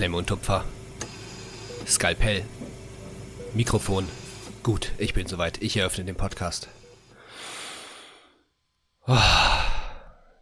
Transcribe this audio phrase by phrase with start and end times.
[0.00, 0.64] Klemme und Tupfer.
[1.86, 2.42] Skalpell.
[3.52, 4.08] Mikrofon.
[4.62, 5.60] Gut, ich bin soweit.
[5.60, 6.70] Ich eröffne den Podcast.
[9.06, 9.18] Oh,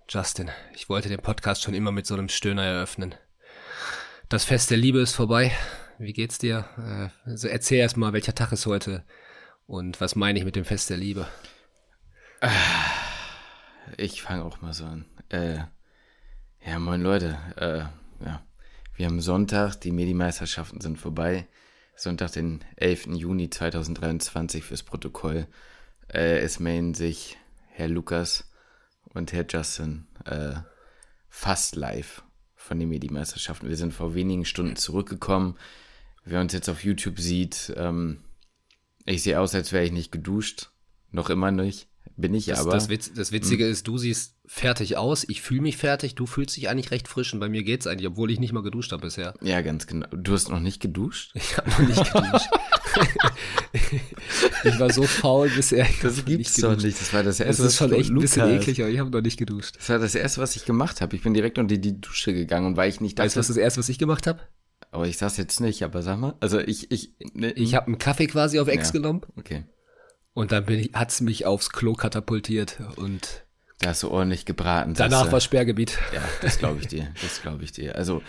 [0.08, 3.16] Justin, ich wollte den Podcast schon immer mit so einem Stöhner eröffnen.
[4.28, 5.50] Das Fest der Liebe ist vorbei.
[5.98, 6.64] Wie geht's dir?
[7.24, 9.04] Also erzähl erst mal, welcher Tag ist heute
[9.66, 11.26] und was meine ich mit dem Fest der Liebe?
[13.96, 15.04] Ich fange auch mal so an.
[15.30, 15.58] Äh,
[16.64, 17.36] ja, moin Leute.
[17.56, 18.47] Äh, ja.
[18.98, 21.46] Wir haben Sonntag, die Medi-Meisterschaften sind vorbei.
[21.94, 23.10] Sonntag, den 11.
[23.14, 25.46] Juni 2023 fürs Protokoll.
[26.12, 27.38] Äh, es melden sich
[27.68, 28.50] Herr Lukas
[29.14, 30.54] und Herr Justin äh,
[31.28, 32.24] fast live
[32.56, 33.68] von den Medi-Meisterschaften.
[33.68, 35.56] Wir sind vor wenigen Stunden zurückgekommen.
[36.24, 38.24] Wer uns jetzt auf YouTube sieht, ähm,
[39.04, 40.72] ich sehe aus, als wäre ich nicht geduscht.
[41.12, 41.87] Noch immer nicht.
[42.18, 42.72] Bin ich das, aber.
[42.72, 43.70] Das, Witz, das Witzige hm.
[43.70, 47.32] ist, du siehst fertig aus, ich fühle mich fertig, du fühlst dich eigentlich recht frisch
[47.32, 49.34] und bei mir geht's eigentlich, obwohl ich nicht mal geduscht habe bisher.
[49.40, 50.08] Ja, ganz genau.
[50.10, 51.30] Du hast noch nicht geduscht?
[51.34, 52.48] Ich habe noch nicht geduscht.
[54.64, 55.86] ich war so faul bisher.
[56.02, 57.00] Das gibt's nicht doch nicht.
[57.00, 57.62] Das war das erste.
[57.62, 59.76] Das ist schon echt ein bisschen eklig, aber ich habe noch nicht geduscht.
[59.78, 61.14] Das war das erste, was ich gemacht habe.
[61.14, 63.26] Ich bin direkt unter die Dusche gegangen und weil ich nicht dachte.
[63.26, 64.40] Weißt du, was das erste, was ich gemacht habe?
[64.90, 66.34] Aber ich sag's jetzt nicht, aber sag mal.
[66.40, 69.20] Also ich, ich, ne, ich habe einen Kaffee quasi auf Ex ja, genommen.
[69.36, 69.64] Okay.
[70.38, 73.42] Und dann bin ich, hat's mich aufs Klo katapultiert und
[73.80, 74.94] da hast du ordentlich gebraten.
[74.94, 75.98] Danach das, war Sperrgebiet.
[76.14, 77.08] Ja, das glaube ich dir.
[77.20, 77.96] Das glaube ich dir.
[77.96, 78.22] Also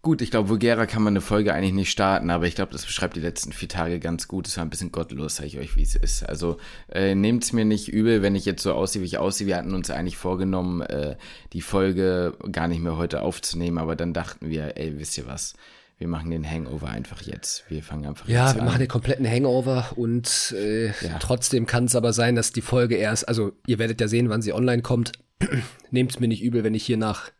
[0.00, 2.86] gut, ich glaube, vulgärer kann man eine Folge eigentlich nicht starten, aber ich glaube, das
[2.86, 4.48] beschreibt die letzten vier Tage ganz gut.
[4.48, 6.26] Es war ein bisschen gottlos, sage ich euch, wie es ist.
[6.26, 6.56] Also
[6.90, 9.46] äh, nehmt es mir nicht übel, wenn ich jetzt so aussehe, wie ich aussehe.
[9.46, 11.18] Wir hatten uns eigentlich vorgenommen, äh,
[11.52, 15.56] die Folge gar nicht mehr heute aufzunehmen, aber dann dachten wir, ey, wisst ihr was?
[15.98, 17.64] Wir machen den Hangover einfach jetzt.
[17.68, 18.56] Wir fangen einfach ja, jetzt an.
[18.56, 21.18] Ja, wir machen den kompletten Hangover und äh, ja.
[21.20, 24.42] trotzdem kann es aber sein, dass die Folge erst, also ihr werdet ja sehen, wann
[24.42, 25.12] sie online kommt.
[25.90, 27.30] Nehmt es mir nicht übel, wenn ich hier nach,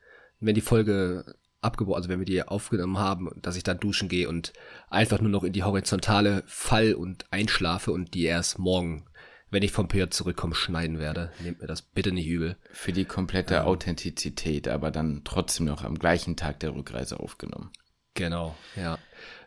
[0.40, 1.24] wenn die Folge
[1.60, 4.52] abgebrochen, also wenn wir die aufgenommen haben, dass ich dann duschen gehe und
[4.88, 9.06] einfach nur noch in die horizontale fall und einschlafe und die erst morgen
[9.54, 11.30] wenn ich vom PJ zurückkomme, schneiden werde.
[11.40, 12.56] Nehmt mir das bitte nicht übel.
[12.72, 17.70] Für die komplette ähm, Authentizität, aber dann trotzdem noch am gleichen Tag der Rückreise aufgenommen.
[18.14, 18.98] Genau, ja.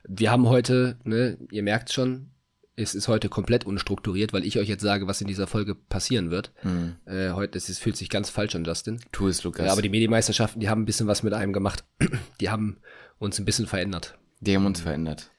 [0.08, 2.32] Wir haben heute, ne, ihr merkt schon,
[2.76, 6.30] es ist heute komplett unstrukturiert, weil ich euch jetzt sage, was in dieser Folge passieren
[6.30, 6.54] wird.
[6.64, 6.96] Mhm.
[7.06, 9.00] Äh, heute, es fühlt sich ganz falsch an, Justin.
[9.12, 9.66] Tu es, Lukas.
[9.66, 11.84] Ja, aber die Medienmeisterschaften, die haben ein bisschen was mit einem gemacht.
[12.40, 12.78] Die haben
[13.18, 14.16] uns ein bisschen verändert.
[14.42, 15.32] Die haben uns verändert.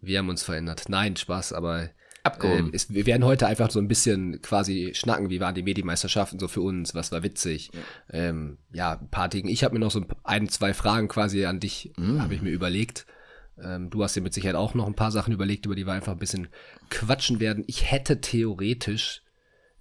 [0.00, 0.84] Wir haben uns verändert.
[0.88, 1.90] Nein, Spaß, aber
[2.24, 2.72] Abgehoben.
[2.72, 6.38] Äh, es, wir werden heute einfach so ein bisschen quasi schnacken, wie waren die Medienmeisterschaften
[6.38, 7.70] so für uns, was war witzig.
[7.72, 7.80] Ja,
[8.18, 9.50] ähm, ja ein paar Dinge.
[9.50, 12.20] Ich habe mir noch so ein, zwei Fragen quasi an dich, mm.
[12.20, 13.06] habe ich mir überlegt.
[13.62, 15.92] Ähm, du hast dir mit Sicherheit auch noch ein paar Sachen überlegt, über die wir
[15.92, 16.48] einfach ein bisschen
[16.90, 17.62] quatschen werden.
[17.66, 19.22] Ich hätte theoretisch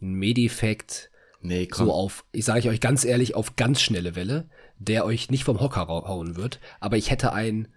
[0.02, 1.12] einen Medifekt
[1.42, 1.88] nee, komm.
[1.88, 5.59] so auf, ich sage euch ganz ehrlich, auf ganz schnelle Welle, der euch nicht vom
[5.59, 7.70] Hocker hauen wird, aber ich hätte einen,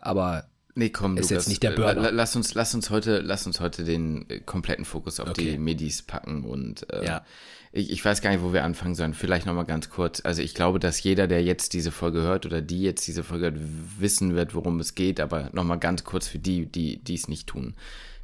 [0.00, 2.10] aber Nee, komm, ist Lukas, jetzt nicht der Burner.
[2.10, 5.52] Lass uns, lass uns heute, lass uns heute den äh, kompletten Fokus auf okay.
[5.52, 7.24] die Medis packen und äh, ja.
[7.70, 9.14] ich, ich weiß gar nicht, wo wir anfangen sollen.
[9.14, 10.20] Vielleicht nochmal ganz kurz.
[10.24, 13.44] Also ich glaube, dass jeder, der jetzt diese Folge hört oder die jetzt diese Folge
[13.46, 13.58] hört,
[14.00, 17.46] wissen wird, worum es geht, aber nochmal ganz kurz für die, die die es nicht
[17.46, 17.74] tun.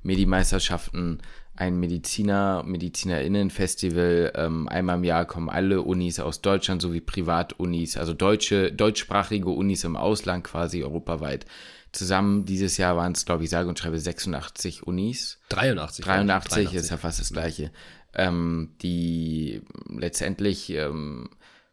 [0.02, 1.18] Medi-Meisterschaften,
[1.54, 4.32] ein Mediziner, MedizinerInnen-Festival.
[4.34, 9.84] Ähm, einmal im Jahr kommen alle Unis aus Deutschland sowie Privatunis, also deutsche, deutschsprachige Unis
[9.84, 11.44] im Ausland quasi europaweit
[11.92, 15.38] Zusammen dieses Jahr waren es, glaube ich, sage und schreibe 86 Unis.
[15.48, 16.04] 83.
[16.04, 16.74] 83, 83.
[16.74, 17.72] ist ja fast das gleiche.
[18.14, 21.30] Ähm, die letztendlich ähm,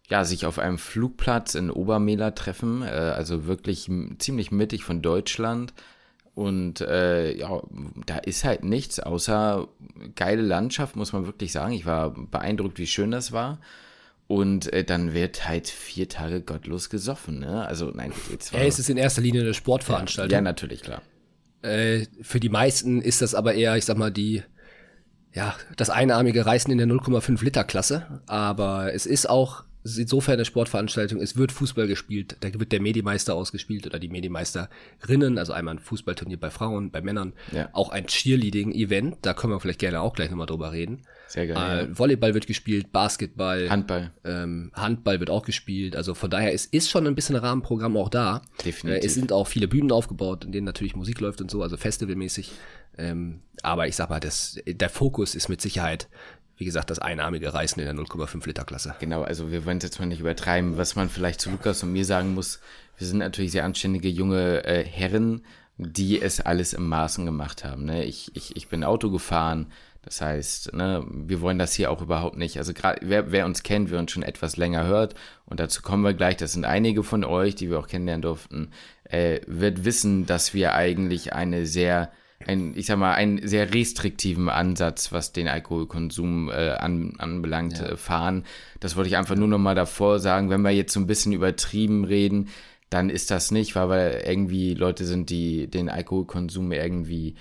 [0.09, 5.73] ja, sich auf einem Flugplatz in Obermehler treffen, äh, also wirklich ziemlich mittig von Deutschland.
[6.34, 7.61] Und äh, ja,
[8.05, 9.67] da ist halt nichts außer
[10.16, 11.73] geile Landschaft, muss man wirklich sagen.
[11.73, 13.59] Ich war beeindruckt, wie schön das war.
[14.28, 17.66] Und äh, dann wird halt vier Tage gottlos gesoffen, ne?
[17.66, 18.60] Also nein, jetzt war.
[18.60, 20.32] Ja, es ist in erster Linie eine Sportveranstaltung.
[20.32, 21.02] Ja, ja natürlich, klar.
[21.62, 24.44] Äh, für die meisten ist das aber eher, ich sag mal, die,
[25.34, 28.22] ja, das einarmige Reißen in der 0,5 Liter Klasse.
[28.28, 29.64] Aber es ist auch
[29.95, 35.37] insofern eine Sportveranstaltung, es wird Fußball gespielt, da wird der Medimeister ausgespielt oder die Medimeisterinnen,
[35.37, 37.69] also einmal ein Fußballturnier bei Frauen, bei Männern, ja.
[37.73, 41.03] auch ein Cheerleading-Event, da können wir vielleicht gerne auch gleich nochmal drüber reden.
[41.28, 41.89] Sehr geil.
[41.89, 44.11] Äh, Volleyball wird gespielt, Basketball, Handball.
[44.23, 47.95] Ähm, Handball wird auch gespielt, also von daher ist, ist schon ein bisschen ein Rahmenprogramm
[47.97, 48.41] auch da.
[48.66, 49.03] Definitiv.
[49.03, 51.78] Äh, es sind auch viele Bühnen aufgebaut, in denen natürlich Musik läuft und so, also
[51.78, 52.51] festivalmäßig.
[52.97, 56.07] Ähm, aber ich sag mal, das, der Fokus ist mit Sicherheit
[56.58, 58.96] wie gesagt, das einarmige Reißen in der 0,5 Liter Klasse.
[59.00, 60.78] Genau, also wir wollen es jetzt mal nicht übertreiben.
[60.78, 62.59] Was man vielleicht zu Lukas und mir sagen muss,
[62.98, 65.44] wir sind natürlich sehr anständige junge äh, Herren,
[65.78, 67.86] die es alles im Maßen gemacht haben.
[67.86, 68.04] Ne?
[68.06, 69.68] Ich, ich, ich bin Auto gefahren,
[70.04, 72.58] Das heißt, ne, wir wollen das hier auch überhaupt nicht.
[72.58, 75.14] Also gerade wer, wer uns kennt, wer uns schon etwas länger hört,
[75.46, 78.72] und dazu kommen wir gleich, das sind einige von euch, die wir auch kennenlernen durften,
[79.04, 82.12] äh, wird wissen, dass wir eigentlich eine sehr
[82.45, 87.89] ein, ich sag mal, einen sehr restriktiven Ansatz, was den Alkoholkonsum äh, an, anbelangt, ja.
[87.89, 88.43] äh, fahren.
[88.79, 90.49] Das wollte ich einfach nur noch mal davor sagen.
[90.49, 92.49] Wenn wir jetzt so ein bisschen übertrieben reden,
[92.89, 97.35] dann ist das nicht, weil wir irgendwie Leute sind, die den Alkoholkonsum irgendwie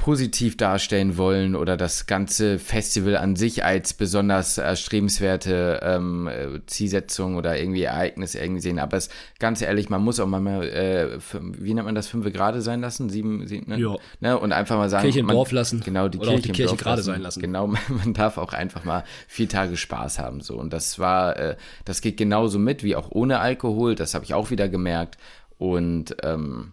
[0.00, 6.30] positiv darstellen wollen oder das ganze Festival an sich als besonders erstrebenswerte ähm,
[6.64, 8.78] Zielsetzung oder irgendwie Ereignis irgendwie sehen.
[8.78, 11.18] Aber es ganz ehrlich, man muss auch mal, äh,
[11.58, 13.10] wie nennt man das, fünf Grade sein lassen?
[13.10, 13.78] Sieben, sieben ne?
[13.78, 13.96] Ja.
[14.20, 14.38] Ne?
[14.38, 15.02] Und einfach mal sagen.
[15.02, 15.82] Kirche im Dorf lassen.
[15.84, 17.42] Genau, die oder Kirche, die Kirche gerade sein lassen.
[17.42, 20.40] Genau, man darf auch einfach mal vier Tage Spaß haben.
[20.40, 23.96] so Und das war, äh, das geht genauso mit wie auch ohne Alkohol.
[23.96, 25.18] Das habe ich auch wieder gemerkt.
[25.58, 26.72] Und ähm,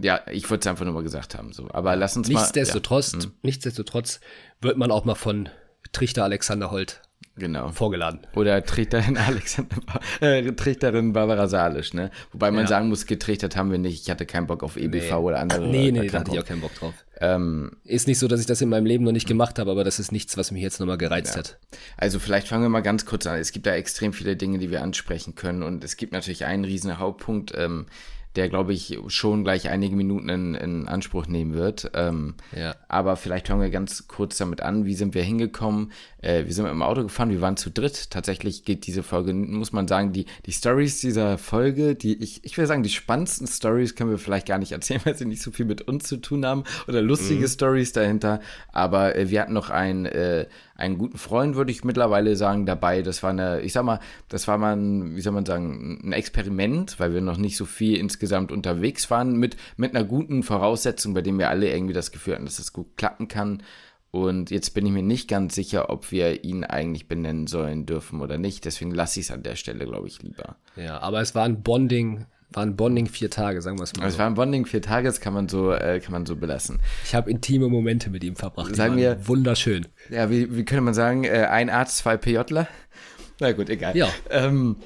[0.00, 1.52] ja, ich wollte es einfach nur mal gesagt haben.
[1.52, 1.68] So.
[1.70, 3.22] Aber lass uns nichtsdestotrotz, mal.
[3.24, 3.30] Ja.
[3.42, 4.20] Nichtsdestotrotz
[4.60, 5.48] wird man auch mal von
[5.92, 7.00] Trichter Alexander Holt
[7.36, 7.70] genau.
[7.70, 8.20] vorgeladen.
[8.34, 9.76] Oder Trichterin Alexander,
[10.20, 12.10] äh, Trichterin Barbara Salisch, ne?
[12.32, 12.66] Wobei man ja.
[12.66, 14.02] sagen muss, getrichtert haben wir nicht.
[14.02, 15.14] Ich hatte keinen Bock auf EBV nee.
[15.14, 15.66] oder andere.
[15.66, 16.94] Nee, nee, da hatte ich auch keinen Bock drauf.
[17.18, 19.84] Ähm, ist nicht so, dass ich das in meinem Leben noch nicht gemacht habe, aber
[19.84, 21.38] das ist nichts, was mich jetzt nochmal gereizt ja.
[21.38, 21.58] hat.
[21.96, 23.38] Also vielleicht fangen wir mal ganz kurz an.
[23.38, 26.64] Es gibt da extrem viele Dinge, die wir ansprechen können und es gibt natürlich einen
[26.64, 27.86] riesen Hauptpunkt, ähm,
[28.36, 31.90] der, glaube ich, schon gleich einige Minuten in, in Anspruch nehmen wird.
[31.94, 32.76] Ähm, ja.
[32.88, 34.84] Aber vielleicht fangen wir ganz kurz damit an.
[34.84, 35.92] Wie sind wir hingekommen?
[36.20, 38.10] Äh, wir sind mit dem Auto gefahren, wir waren zu dritt.
[38.10, 42.58] Tatsächlich geht diese Folge, muss man sagen, die, die Stories dieser Folge, die ich, ich
[42.58, 45.50] will sagen, die spannendsten Stories können wir vielleicht gar nicht erzählen, weil sie nicht so
[45.50, 47.48] viel mit uns zu tun haben oder lustige mhm.
[47.48, 48.40] Stories dahinter.
[48.72, 53.02] Aber äh, wir hatten noch ein, äh, einen guten Freund, würde ich mittlerweile sagen, dabei.
[53.02, 56.12] Das war eine, ich sag mal, das war mal ein, wie soll man sagen, ein
[56.12, 61.14] Experiment, weil wir noch nicht so viel insgesamt unterwegs waren, mit, mit einer guten Voraussetzung,
[61.14, 63.62] bei dem wir alle irgendwie das Gefühl hatten, dass das gut klappen kann.
[64.10, 68.22] Und jetzt bin ich mir nicht ganz sicher, ob wir ihn eigentlich benennen sollen dürfen
[68.22, 68.64] oder nicht.
[68.64, 70.56] Deswegen lasse ich es an der Stelle, glaube ich, lieber.
[70.76, 74.04] Ja, aber es war ein Bonding war ein Bonding vier Tage, sagen wir es mal.
[74.04, 74.16] Also so.
[74.16, 76.80] Es war ein Bonding vier Tage, das kann man so, äh, kann man so belassen.
[77.04, 78.74] Ich habe intime Momente mit ihm verbracht.
[78.74, 79.86] sagen wir wunderschön.
[80.10, 82.68] Ja, wie, wie könnte man sagen, äh, ein Arzt, zwei PJler?
[83.40, 83.96] Na gut, egal.
[83.96, 84.08] Ja.
[84.30, 84.76] Ähm,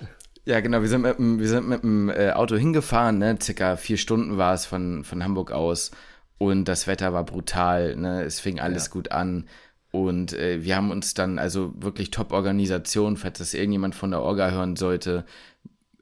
[0.44, 3.38] ja, genau, wir sind mit, wir sind mit dem äh, Auto hingefahren, ne?
[3.40, 5.90] Circa vier Stunden war es von, von Hamburg aus.
[6.38, 8.24] Und das Wetter war brutal, ne?
[8.24, 8.92] Es fing alles ja.
[8.92, 9.46] gut an.
[9.92, 14.50] Und äh, wir haben uns dann, also wirklich Top-Organisation, falls das irgendjemand von der Orga
[14.50, 15.24] hören sollte,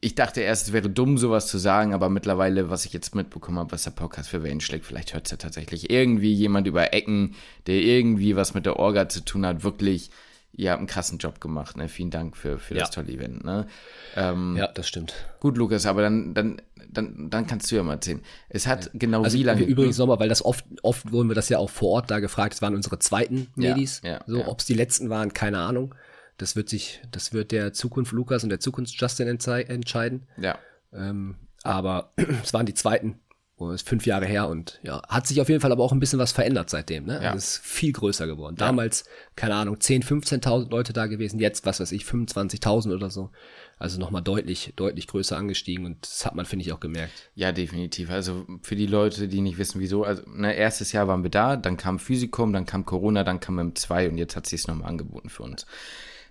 [0.00, 3.58] ich dachte erst, es wäre dumm, sowas zu sagen, aber mittlerweile, was ich jetzt mitbekommen
[3.58, 6.92] habe, was der Podcast für Wellen schlägt, vielleicht hört es ja tatsächlich irgendwie jemand über
[6.92, 7.34] Ecken,
[7.66, 10.10] der irgendwie was mit der Orga zu tun hat, wirklich,
[10.52, 11.88] ihr habt einen krassen Job gemacht, ne?
[11.88, 12.80] Vielen Dank für, für ja.
[12.80, 13.66] das tolle Event, ne?
[14.14, 15.14] Ähm, ja, das stimmt.
[15.40, 18.20] Gut, Lukas, aber dann, dann, dann, dann kannst du ja mal erzählen.
[18.48, 18.90] Es hat ja.
[18.94, 19.64] genau also wie lange.
[19.64, 22.54] Übrigens nochmal, weil das oft, oft wurden wir das ja auch vor Ort da gefragt,
[22.54, 24.00] es waren unsere zweiten Medis.
[24.04, 25.94] Ja, so, ob es die letzten waren, keine Ahnung.
[26.38, 30.26] Das wird sich, das wird der Zukunft Lukas und der Zukunft Justin entscheiden.
[30.40, 30.58] Ja.
[30.92, 32.12] Ähm, aber
[32.42, 33.20] es waren die zweiten.
[33.60, 35.98] Oh, ist fünf Jahre her und ja, hat sich auf jeden Fall aber auch ein
[35.98, 37.06] bisschen was verändert seitdem.
[37.06, 37.14] Ne?
[37.14, 37.32] Ja.
[37.32, 38.54] Also ist viel größer geworden.
[38.56, 38.66] Ja.
[38.66, 39.04] Damals,
[39.34, 43.30] keine Ahnung, 10, 15.000 Leute da gewesen, jetzt, was weiß ich, 25.000 oder so.
[43.76, 47.30] Also nochmal deutlich, deutlich größer angestiegen und das hat man, finde ich, auch gemerkt.
[47.34, 48.10] Ja, definitiv.
[48.10, 51.56] Also für die Leute, die nicht wissen, wieso, also ne, erstes Jahr waren wir da,
[51.56, 54.88] dann kam Physikum, dann kam Corona, dann kam M2 und jetzt hat sich es nochmal
[54.88, 55.66] angeboten für uns.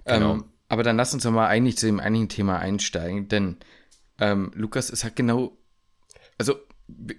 [0.07, 0.33] Genau.
[0.33, 3.57] Ähm, aber dann lass uns doch mal eigentlich zu dem einigen Thema einsteigen, denn
[4.19, 5.57] ähm, Lukas, es hat genau,
[6.37, 6.55] also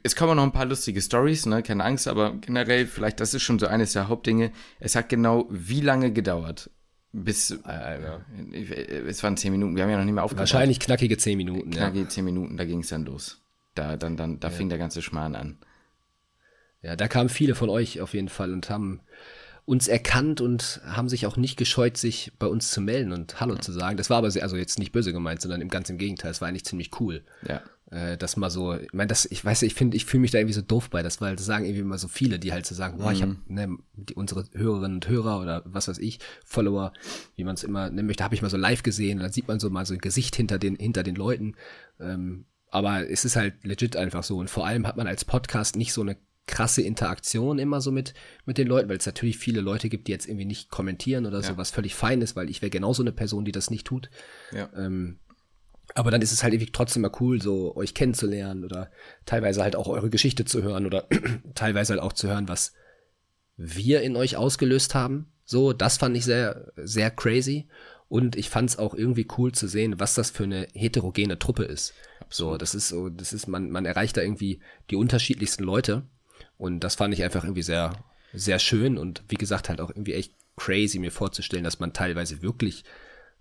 [0.03, 3.43] es kommen noch ein paar lustige Stories, ne, keine Angst, aber generell, vielleicht, das ist
[3.43, 4.53] schon so eines der Hauptdinge.
[4.81, 6.71] Es hat genau wie lange gedauert?
[7.13, 8.01] Bis, äh,
[9.07, 10.53] es waren zehn Minuten, wir haben ja noch nicht mehr aufgehört.
[10.53, 11.71] Wahrscheinlich knackige zehn Minuten.
[11.71, 12.09] Knackige ja.
[12.09, 13.43] zehn Minuten, da ging es dann los.
[13.75, 14.55] Da, dann, dann, da ja.
[14.55, 15.59] fing der ganze Schmarrn an.
[16.83, 19.01] Ja, da kamen viele von euch auf jeden Fall und haben
[19.69, 23.55] uns erkannt und haben sich auch nicht gescheut, sich bei uns zu melden und Hallo
[23.57, 23.99] zu sagen.
[23.99, 26.31] Das war aber sehr, also jetzt nicht böse gemeint, sondern im ganz im Gegenteil.
[26.31, 27.23] Es war eigentlich ziemlich cool.
[27.47, 27.61] Ja.
[27.91, 30.39] Äh, das mal so, ich meine, das, ich weiß, ich finde, ich fühle mich da
[30.39, 32.75] irgendwie so doof bei, das, weil das sagen irgendwie immer so viele, die halt so
[32.75, 33.55] sagen, boah, ich habe mhm.
[33.55, 36.95] ne, die, unsere Hörerinnen und Hörer oder was weiß ich, Follower,
[37.37, 39.49] wie man es immer nennen möchte, habe ich mal so live gesehen und dann sieht
[39.49, 41.57] man so mal so ein Gesicht hinter den, hinter den Leuten.
[42.01, 44.39] Ähm, aber es ist halt legit einfach so.
[44.39, 46.17] Und vor allem hat man als Podcast nicht so eine
[46.49, 48.15] krasse Interaktion immer so mit,
[48.45, 51.41] mit den Leuten, weil es natürlich viele Leute gibt, die jetzt irgendwie nicht kommentieren oder
[51.41, 51.45] ja.
[51.45, 54.11] so, was völlig fein ist, weil ich wäre genauso eine Person, die das nicht tut.
[54.51, 54.69] Ja.
[54.75, 55.21] Ähm,
[55.95, 58.91] aber dann ist es halt irgendwie trotzdem mal cool, so euch kennenzulernen oder
[59.25, 61.07] teilweise halt auch eure Geschichte zu hören oder
[61.55, 62.73] teilweise halt auch zu hören, was
[63.57, 65.33] wir in euch ausgelöst haben.
[65.45, 67.69] So, das fand ich sehr, sehr crazy.
[68.09, 71.65] Und ich fand es auch irgendwie cool zu sehen, was das für eine heterogene Truppe
[71.65, 71.93] ist.
[72.21, 72.55] Absolut.
[72.55, 76.05] So, das ist so, das ist, man, man erreicht da irgendwie die unterschiedlichsten Leute.
[76.59, 77.93] Und das fand ich einfach irgendwie sehr,
[78.33, 82.43] sehr schön und wie gesagt halt auch irgendwie echt crazy mir vorzustellen, dass man teilweise
[82.43, 82.85] wirklich,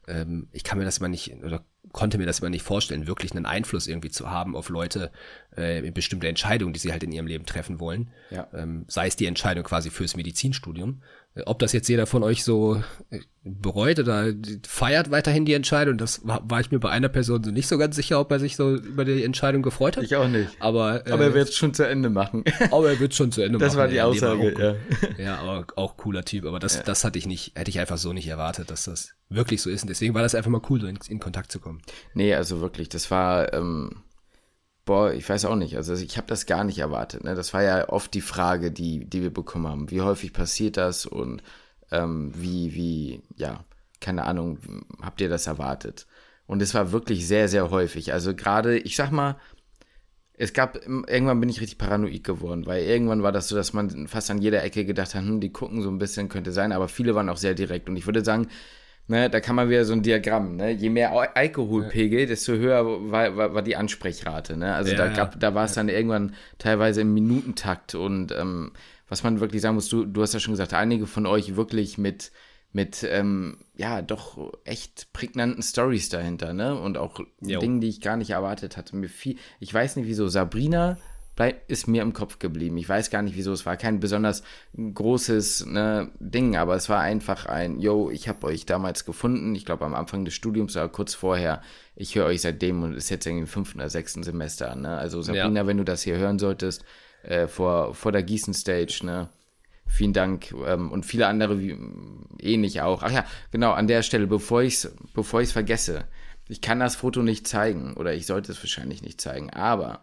[0.08, 3.32] ähm, ich kann mir das immer nicht, oder konnte mir das immer nicht vorstellen, wirklich
[3.32, 5.12] einen Einfluss irgendwie zu haben auf Leute
[5.58, 8.10] äh, in bestimmte Entscheidungen, die sie halt in ihrem Leben treffen wollen.
[8.30, 8.48] Ja.
[8.54, 11.02] Ähm, sei es die Entscheidung quasi fürs Medizinstudium
[11.46, 14.34] ob das jetzt jeder von euch so äh, bereut oder
[14.68, 17.78] feiert weiterhin die Entscheidung, das war, war, ich mir bei einer Person so nicht so
[17.78, 20.04] ganz sicher, ob er sich so über die Entscheidung gefreut hat.
[20.04, 20.50] Ich auch nicht.
[20.60, 22.44] Aber, äh, aber er wird es schon zu Ende machen.
[22.72, 23.78] Aber er wird schon zu Ende das machen.
[23.78, 24.78] Das war die Aussage,
[25.18, 25.24] ja.
[25.24, 26.46] Ja, aber auch cooler Typ.
[26.46, 26.84] Aber das, ja.
[26.84, 29.84] das hatte ich nicht, hätte ich einfach so nicht erwartet, dass das wirklich so ist.
[29.84, 31.77] Und deswegen war das einfach mal cool, so in, in Kontakt zu kommen.
[32.14, 34.04] Nee, also wirklich, das war, ähm,
[34.88, 35.76] Boah, ich weiß auch nicht.
[35.76, 37.26] Also ich habe das gar nicht erwartet.
[37.26, 37.36] Ne?
[37.36, 39.92] Das war ja oft die Frage, die, die wir bekommen haben.
[39.92, 41.44] Wie häufig passiert das und
[41.92, 43.66] ähm, wie, wie, ja,
[44.00, 44.60] keine Ahnung,
[45.02, 46.08] habt ihr das erwartet?
[46.46, 48.14] Und es war wirklich sehr, sehr häufig.
[48.14, 49.36] Also gerade, ich sag mal,
[50.32, 54.08] es gab, irgendwann bin ich richtig paranoid geworden, weil irgendwann war das so, dass man
[54.08, 56.88] fast an jeder Ecke gedacht hat, hm, die gucken so ein bisschen, könnte sein, aber
[56.88, 57.90] viele waren auch sehr direkt.
[57.90, 58.48] Und ich würde sagen,
[59.08, 60.72] ne, da kann man wieder so ein Diagramm, ne?
[60.72, 64.76] Je mehr Alkoholpegel, desto höher war, war, war die Ansprechrate, ne?
[64.76, 68.72] Also ja, da gab, da war es dann irgendwann teilweise im Minutentakt und ähm,
[69.08, 71.98] was man wirklich sagen muss, du, du hast ja schon gesagt, einige von euch wirklich
[71.98, 72.32] mit,
[72.74, 76.80] mit ähm, ja, doch echt prägnanten Stories dahinter, ne?
[76.80, 77.60] Und auch jo.
[77.60, 78.96] Dingen, die ich gar nicht erwartet hatte.
[78.96, 80.98] Mir viel, ich weiß nicht wieso, Sabrina
[81.38, 82.76] bleib, ist mir im Kopf geblieben.
[82.78, 84.44] Ich weiß gar nicht wieso, es war kein besonders
[84.76, 89.64] großes ne, Ding, aber es war einfach ein, yo, ich habe euch damals gefunden, ich
[89.64, 91.62] glaube am Anfang des Studiums oder kurz vorher,
[91.96, 94.98] ich höre euch seitdem und ist jetzt irgendwie im fünften oder sechsten Semester, ne?
[94.98, 95.68] Also Sabrina, ja.
[95.68, 96.84] wenn du das hier hören solltest,
[97.24, 99.30] äh, vor, vor der Gießen-Stage, ne?
[99.86, 101.78] Vielen Dank ähm, und viele andere wie,
[102.42, 103.04] ähnlich auch.
[103.04, 106.06] Ach ja, genau, an der Stelle, bevor ich es bevor ich's vergesse,
[106.50, 110.02] ich kann das Foto nicht zeigen oder ich sollte es wahrscheinlich nicht zeigen, aber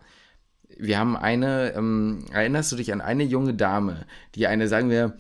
[0.79, 5.17] wir haben eine, ähm, erinnerst du dich an eine junge Dame, die eine, sagen wir,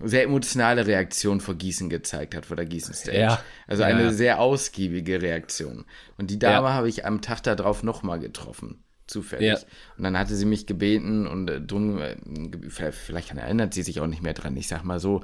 [0.00, 3.18] sehr emotionale Reaktion vor Gießen gezeigt hat, vor der Gießen-Stage.
[3.18, 3.42] Ja.
[3.66, 4.12] Also eine ja.
[4.12, 5.86] sehr ausgiebige Reaktion.
[6.16, 9.66] Und die Dame habe ich am Tag darauf nochmal getroffen zufällig.
[9.96, 12.16] Und dann hatte sie mich gebeten und äh, drum, äh,
[12.68, 14.56] vielleicht, vielleicht erinnert sie sich auch nicht mehr dran.
[14.56, 15.22] Ich sag mal so,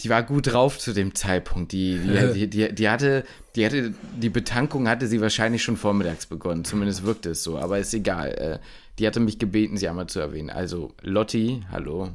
[0.00, 1.72] die war gut drauf zu dem Zeitpunkt.
[1.72, 1.98] Die,
[2.34, 3.24] die, die, die, hatte,
[3.54, 6.64] die hatte, die Betankung hatte sie wahrscheinlich schon vormittags begonnen.
[6.64, 8.30] Zumindest wirkte es so, aber ist egal.
[8.32, 8.58] Äh,
[8.98, 10.50] die hatte mich gebeten, sie einmal zu erwähnen.
[10.50, 12.10] Also, Lotti, hallo,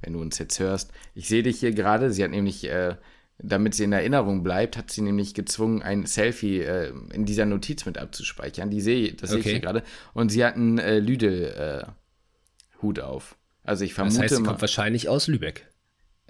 [0.00, 0.92] wenn du uns jetzt hörst.
[1.14, 2.10] Ich sehe dich hier gerade.
[2.10, 2.96] Sie hat nämlich äh,
[3.42, 7.86] damit sie in Erinnerung bleibt, hat sie nämlich gezwungen, ein Selfie äh, in dieser Notiz
[7.86, 8.70] mit abzuspeichern.
[8.70, 9.30] Die sehe, das okay.
[9.30, 9.82] sehe ich hier gerade.
[10.12, 13.36] Und sie hat einen Lüde-Hut äh, auf.
[13.64, 15.66] Also ich vermute Das heißt, sie kommt wahrscheinlich aus Lübeck.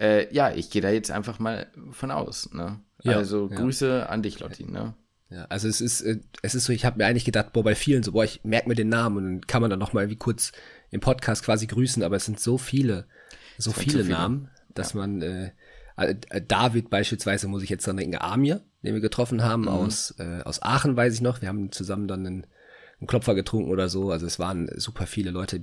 [0.01, 2.51] Äh, ja, ich gehe da jetzt einfach mal von aus.
[2.53, 2.81] Ne?
[3.03, 4.07] Ja, also Grüße ja.
[4.07, 4.65] an dich, Lotti.
[4.65, 4.95] Ne?
[5.29, 7.75] Ja, also es ist, äh, es ist so, ich habe mir eigentlich gedacht, boah, bei
[7.75, 10.09] vielen so, boah, ich merke mir den Namen und dann kann man dann noch mal
[10.09, 10.53] wie kurz
[10.91, 13.07] im Podcast quasi grüßen, aber es sind so viele,
[13.59, 15.01] so viele, viele, Namen, dass ja.
[15.01, 15.53] man äh,
[15.97, 19.69] äh, David beispielsweise muss ich jetzt dann denken, Amir, den wir getroffen haben, mhm.
[19.69, 21.43] aus, äh, aus Aachen weiß ich noch.
[21.43, 22.47] Wir haben zusammen dann einen,
[23.01, 24.11] einen Klopfer getrunken oder so.
[24.11, 25.61] Also es waren super viele Leute.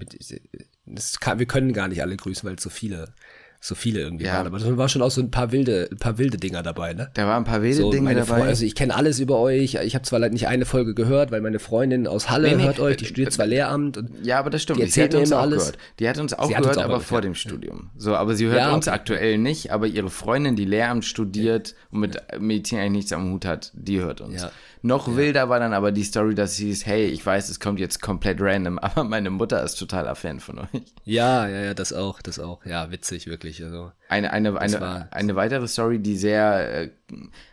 [0.86, 3.14] Das kann, wir können gar nicht alle grüßen, weil es so viele
[3.60, 4.34] so viele irgendwie ja.
[4.34, 4.48] waren.
[4.48, 7.10] Aber da war schon auch so ein paar wilde, ein paar wilde Dinger dabei, ne?
[7.14, 8.26] Da waren ein paar wilde so, Dinge dabei.
[8.26, 9.76] Freund, also ich kenne alles über euch.
[9.76, 12.80] Ich habe zwar nicht eine Folge gehört, weil meine Freundin aus Halle nee, nee, hört
[12.80, 13.98] euch, die studiert zwar Lehramt.
[13.98, 14.80] Und ja, aber das stimmt.
[14.80, 15.60] Die erzählt sie hat uns auch alles.
[15.60, 15.78] gehört.
[16.00, 17.90] Die hat uns auch gehört, uns auch aber vor dem Studium.
[17.98, 22.00] So, aber sie hört ja, uns aktuell nicht, aber ihre Freundin, die Lehramt studiert und
[22.00, 24.42] mit Medizin eigentlich nichts am Hut hat, die hört uns.
[24.42, 24.52] Ja.
[24.82, 25.16] Noch ja.
[25.18, 28.02] wilder war dann aber die Story, dass sie hieß, hey, ich weiß, es kommt jetzt
[28.02, 30.68] komplett random, aber meine Mutter ist totaler Fan von euch.
[31.04, 32.66] Ja, ja, ja, das auch, das auch.
[32.66, 33.47] Ja, witzig, wirklich.
[33.64, 36.92] Also, eine, eine, eine, eine weitere Story, die sehr, äh,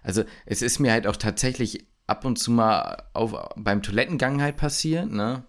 [0.03, 4.57] also es ist mir halt auch tatsächlich ab und zu mal auf, beim Toilettengang halt
[4.57, 5.45] passiert, ne?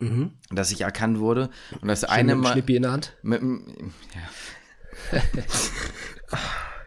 [0.00, 0.32] Mhm.
[0.50, 1.50] Dass ich erkannt wurde.
[1.80, 2.52] Und das Schön eine Mal.
[2.52, 3.16] Schnippi in der Hand?
[3.22, 5.20] Mit, ja.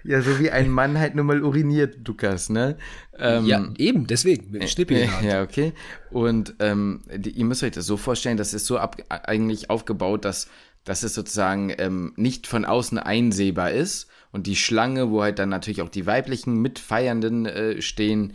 [0.07, 2.77] Ja, so wie ein Mann halt nur mal uriniert, Lukas, ne?
[3.19, 4.95] Ähm, ja, eben, deswegen, mit dem Schnippi.
[4.95, 5.73] Äh, ja, okay.
[6.11, 10.23] Und ähm, die, ihr müsst euch das so vorstellen, das ist so ab, eigentlich aufgebaut,
[10.23, 10.49] dass,
[10.87, 14.07] dass es sozusagen ähm, nicht von außen einsehbar ist.
[14.31, 18.33] Und die Schlange, wo halt dann natürlich auch die weiblichen Mitfeiernden äh, stehen,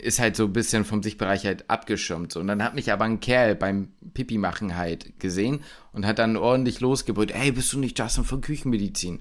[0.00, 2.36] ist halt so ein bisschen vom Sichtbereich halt abgeschirmt.
[2.36, 5.60] Und dann hat mich aber ein Kerl beim Pipi machen halt gesehen
[5.92, 9.20] und hat dann ordentlich losgebrüllt, ey, bist du nicht Justin von Küchenmedizin?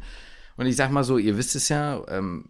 [0.55, 2.45] Und ich sag mal so, ihr wisst es ja, ähm,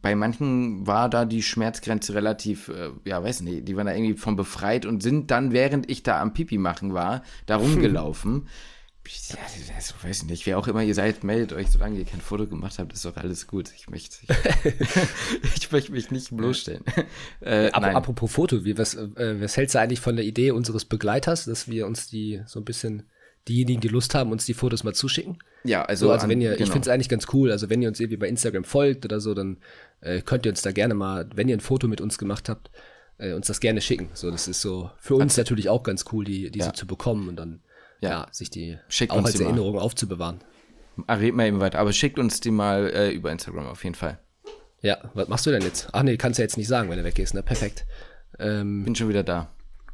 [0.00, 4.14] bei manchen war da die Schmerzgrenze relativ, äh, ja, weiß nicht, die waren da irgendwie
[4.14, 8.46] von befreit und sind dann, während ich da am Pipi machen war, da rumgelaufen.
[9.28, 9.36] ja,
[9.76, 12.78] also, weiß nicht, wer auch immer ihr seid, meldet euch, solange ihr kein Foto gemacht
[12.78, 13.70] habt, ist doch alles gut.
[13.76, 16.84] Ich möchte, ich, ich möchte mich nicht bloßstellen.
[17.40, 20.84] Äh, Ap apropos Foto, wie, was, äh, was hältst du eigentlich von der Idee unseres
[20.84, 23.04] Begleiters, dass wir uns die so ein bisschen
[23.48, 25.38] diejenigen, die Lust haben, uns die Fotos mal zuschicken.
[25.64, 26.72] Ja, also, So, also wenn ihr, ich genau.
[26.72, 29.34] finde es eigentlich ganz cool, also wenn ihr uns irgendwie bei Instagram folgt oder so,
[29.34, 29.58] dann
[30.00, 32.70] äh, könnt ihr uns da gerne mal, wenn ihr ein Foto mit uns gemacht habt,
[33.18, 34.10] äh, uns das gerne schicken.
[34.14, 36.74] So, das ist so für uns natürlich auch ganz cool, die diese Ja.
[36.74, 37.60] zu bekommen und dann
[38.00, 38.10] Ja.
[38.10, 39.50] ja, sich die Schickt auch uns als die mal.
[39.50, 40.40] Erinnerung aufzubewahren.
[41.06, 43.94] Ah, Red mal eben weiter, aber schickt uns die mal äh, über Instagram auf jeden
[43.94, 44.18] Fall.
[44.82, 45.88] Ja, was machst du denn jetzt?
[45.92, 47.42] Ach nee, kannst ja jetzt nicht sagen, wenn du weggehst, ne?
[47.42, 47.84] Perfekt.
[48.38, 49.50] Ähm, Bin schon wieder da.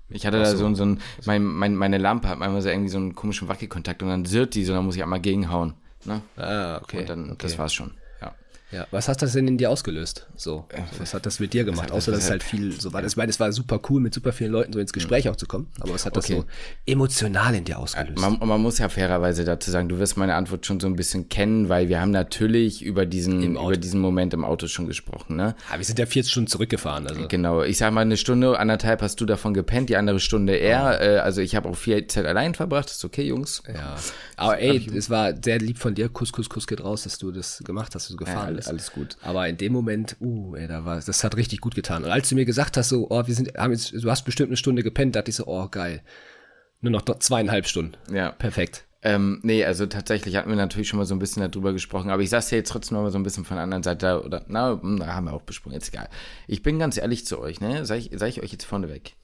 [0.09, 2.99] Ich hatte da so, so ein, mein, mein, meine Lampe hat manchmal so irgendwie so
[2.99, 5.75] einen komischen Wackelkontakt und dann sirrt die so, dann muss ich einmal gegenhauen.
[6.05, 6.23] Ne?
[6.37, 7.01] ah, okay.
[7.01, 7.39] Und dann, okay.
[7.41, 7.93] das war's schon.
[8.73, 8.79] Ja.
[8.79, 10.27] Ja, was hat das denn in dir ausgelöst?
[10.37, 10.67] So,
[10.99, 11.93] was hat das mit dir gemacht?
[11.93, 13.05] Außer das- dass es halt viel so war.
[13.05, 15.47] Ich meine, es war super cool, mit super vielen Leuten so ins Gespräch auch zu
[15.47, 16.35] kommen, aber was hat das Okay.
[16.41, 16.45] so
[16.85, 18.19] emotional in dir ausgelöst?
[18.19, 21.29] Man, man muss ja fairerweise dazu sagen, du wirst meine Antwort schon so ein bisschen
[21.29, 25.55] kennen, weil wir haben natürlich über diesen, über diesen Moment im Auto schon gesprochen, ne?
[25.71, 27.29] Ah, wir sind ja 40 Stunden zurückgefahren, also.
[27.29, 31.01] Genau, ich sag mal, eine Stunde, anderthalb hast du davon gepennt, die andere Stunde er.
[31.01, 33.63] Äh, also ich habe auch viel Zeit allein verbracht, ist okay, Jungs.
[33.73, 33.97] Ja.
[34.37, 36.09] Aber ey, es war sehr lieb von dir.
[36.09, 38.93] Kuss, Kuss, Kuss geht raus, dass du das gemacht hast, dass du gefahren alles- alles
[38.93, 39.17] gut.
[39.23, 42.05] Aber in dem Moment, uh, ey, da war, das hat richtig gut getan.
[42.05, 44.49] Und als du mir gesagt hast, so, oh, wir sind, haben jetzt, du hast bestimmt
[44.51, 46.03] eine Stunde gepennt, dachte ich so, oh, geil.
[46.81, 47.97] Nur noch zweieinhalb Stunden.
[48.13, 48.33] Ja.
[48.33, 48.85] Perfekt.
[49.03, 52.23] Ähm, nee, also tatsächlich hatten wir natürlich schon mal so ein bisschen darüber gesprochen, aber
[52.23, 54.45] ich sag's dir jetzt trotzdem noch mal so ein bisschen von der anderen Seite, oder,
[54.49, 56.09] na, hm, da haben wir auch besprochen, jetzt egal.
[56.49, 59.15] Ich bin ganz ehrlich zu euch, ne, sag ich, sag ich euch jetzt vorneweg.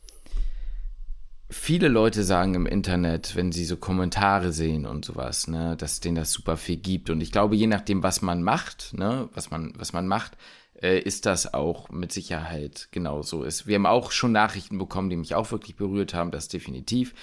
[1.52, 6.16] Viele Leute sagen im Internet, wenn sie so Kommentare sehen und sowas, ne, dass denen
[6.16, 7.10] das super viel gibt.
[7.10, 10.32] Und ich glaube, je nachdem, was man macht, ne, was man, was man macht,
[10.80, 13.66] äh, ist das auch mit Sicherheit genauso ist.
[13.66, 17.14] Wir haben auch schon Nachrichten bekommen, die mich auch wirklich berührt haben, das definitiv.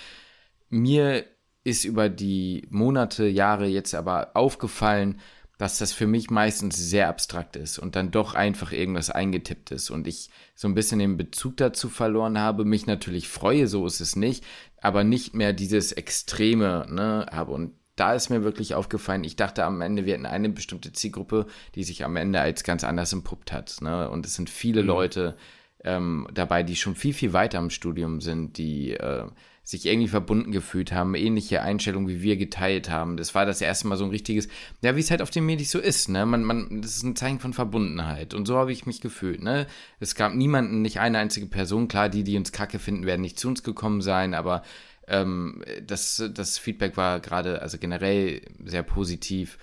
[0.70, 1.26] Mir
[1.64, 5.20] ist über die Monate, Jahre jetzt aber aufgefallen,
[5.60, 9.90] dass das für mich meistens sehr abstrakt ist und dann doch einfach irgendwas eingetippt ist
[9.90, 14.00] und ich so ein bisschen den Bezug dazu verloren habe, mich natürlich freue, so ist
[14.00, 14.46] es nicht,
[14.82, 19.66] aber nicht mehr dieses Extreme ne, habe und da ist mir wirklich aufgefallen, ich dachte
[19.66, 23.52] am Ende, wir hätten eine bestimmte Zielgruppe, die sich am Ende als ganz anders entpuppt
[23.52, 23.82] hat.
[23.82, 24.10] Ne?
[24.10, 25.36] Und es sind viele Leute
[25.84, 29.26] ähm, dabei, die schon viel, viel weiter im Studium sind, die äh,
[29.70, 33.18] sich irgendwie verbunden gefühlt haben, ähnliche Einstellungen wie wir geteilt haben.
[33.18, 34.48] Das war das erste Mal so ein richtiges,
[34.82, 36.26] ja, wie es halt auf den Medis so ist, ne?
[36.26, 38.34] Man, man, das ist ein Zeichen von Verbundenheit.
[38.34, 39.68] Und so habe ich mich gefühlt, ne?
[40.00, 43.40] Es gab niemanden, nicht eine einzige Person, klar, die, die uns kacke finden, werden nicht
[43.40, 44.64] zu uns gekommen sein, aber
[45.08, 49.60] ähm, das, das Feedback war gerade, also generell sehr positiv.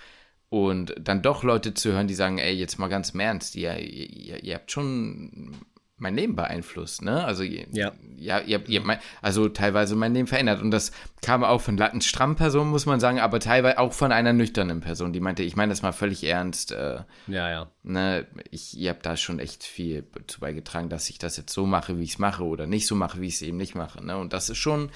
[0.47, 3.77] Und dann doch Leute zu hören, die sagen, ey, jetzt mal ganz im Ernst, ihr,
[3.77, 5.51] ihr, ihr habt schon
[5.99, 7.25] mein Leben beeinflusst, ne?
[7.25, 7.91] Also, Ja.
[8.17, 10.61] ja, ihr, ihr, mein, also teilweise mein Leben verändert.
[10.61, 14.31] Und das kam auch von lattenstrammen Personen, muss man sagen, aber teilweise auch von einer
[14.33, 17.67] nüchternen Person, die meinte, ich meine das mal völlig ernst, äh, Ja, ja.
[17.83, 21.65] ne, ich, ihr habt da schon echt viel zu beigetragen, dass ich das jetzt so
[21.65, 24.05] mache, wie ich es mache oder nicht so mache, wie ich es eben nicht mache.
[24.05, 24.17] Ne?
[24.17, 24.89] Und das ist schon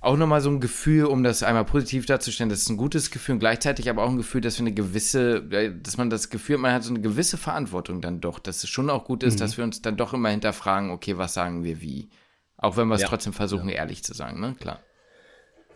[0.00, 3.34] auch nochmal so ein Gefühl, um das einmal positiv darzustellen, das ist ein gutes Gefühl
[3.34, 6.56] und gleichzeitig aber auch ein Gefühl, dass wir eine gewisse, äh, dass man das Gefühl
[6.56, 9.40] hat, man hat so eine gewisse Verantwortung dann doch, dass es schon auch gut ist,
[9.40, 12.08] dass wir uns dann doch immer hinterfragen, okay, was sagen wir wie?
[12.56, 13.08] Auch wenn wir es Ja.
[13.08, 14.54] trotzdem versuchen, ehrlich zu sagen, ne?
[14.58, 14.80] Klar.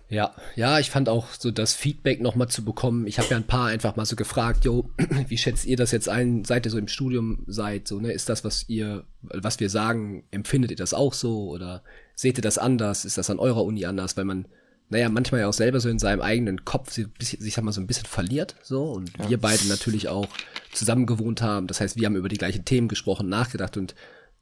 [0.08, 3.06] Ja, ja, ich fand auch so das Feedback nochmal zu bekommen.
[3.06, 4.90] Ich habe ja ein paar einfach mal so gefragt, jo,
[5.28, 7.88] wie schätzt ihr das jetzt ein, seit ihr so im Studium seid?
[7.88, 11.48] So, ne, ist das, was ihr, was wir sagen, empfindet ihr das auch so?
[11.48, 11.82] Oder
[12.14, 13.04] seht ihr das anders?
[13.04, 14.16] Ist das an eurer Uni anders?
[14.16, 14.46] Weil man,
[14.90, 17.80] naja, manchmal ja auch selber so in seinem eigenen Kopf sich, sich sag mal, so
[17.80, 18.56] ein bisschen verliert.
[18.62, 20.28] So, und wir beide natürlich auch
[20.72, 21.66] zusammen gewohnt haben.
[21.66, 23.94] Das heißt, wir haben über die gleichen Themen gesprochen, nachgedacht und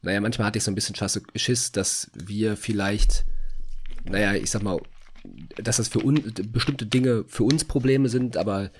[0.04, 0.96] naja, manchmal hatte ich so ein bisschen
[1.36, 3.24] Schiss, dass wir vielleicht
[4.04, 4.80] naja, ich sag mal,
[5.56, 8.70] dass das für uns bestimmte Dinge für uns Probleme sind, aber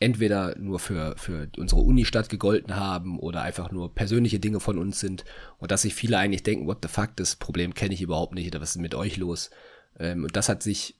[0.00, 4.98] entweder nur für, für unsere Unistadt gegolten haben oder einfach nur persönliche Dinge von uns
[4.98, 5.24] sind
[5.58, 8.48] und dass sich viele eigentlich denken, what the fuck, das Problem kenne ich überhaupt nicht
[8.48, 9.50] oder was ist mit euch los?
[9.98, 10.96] Ähm, und das hat sich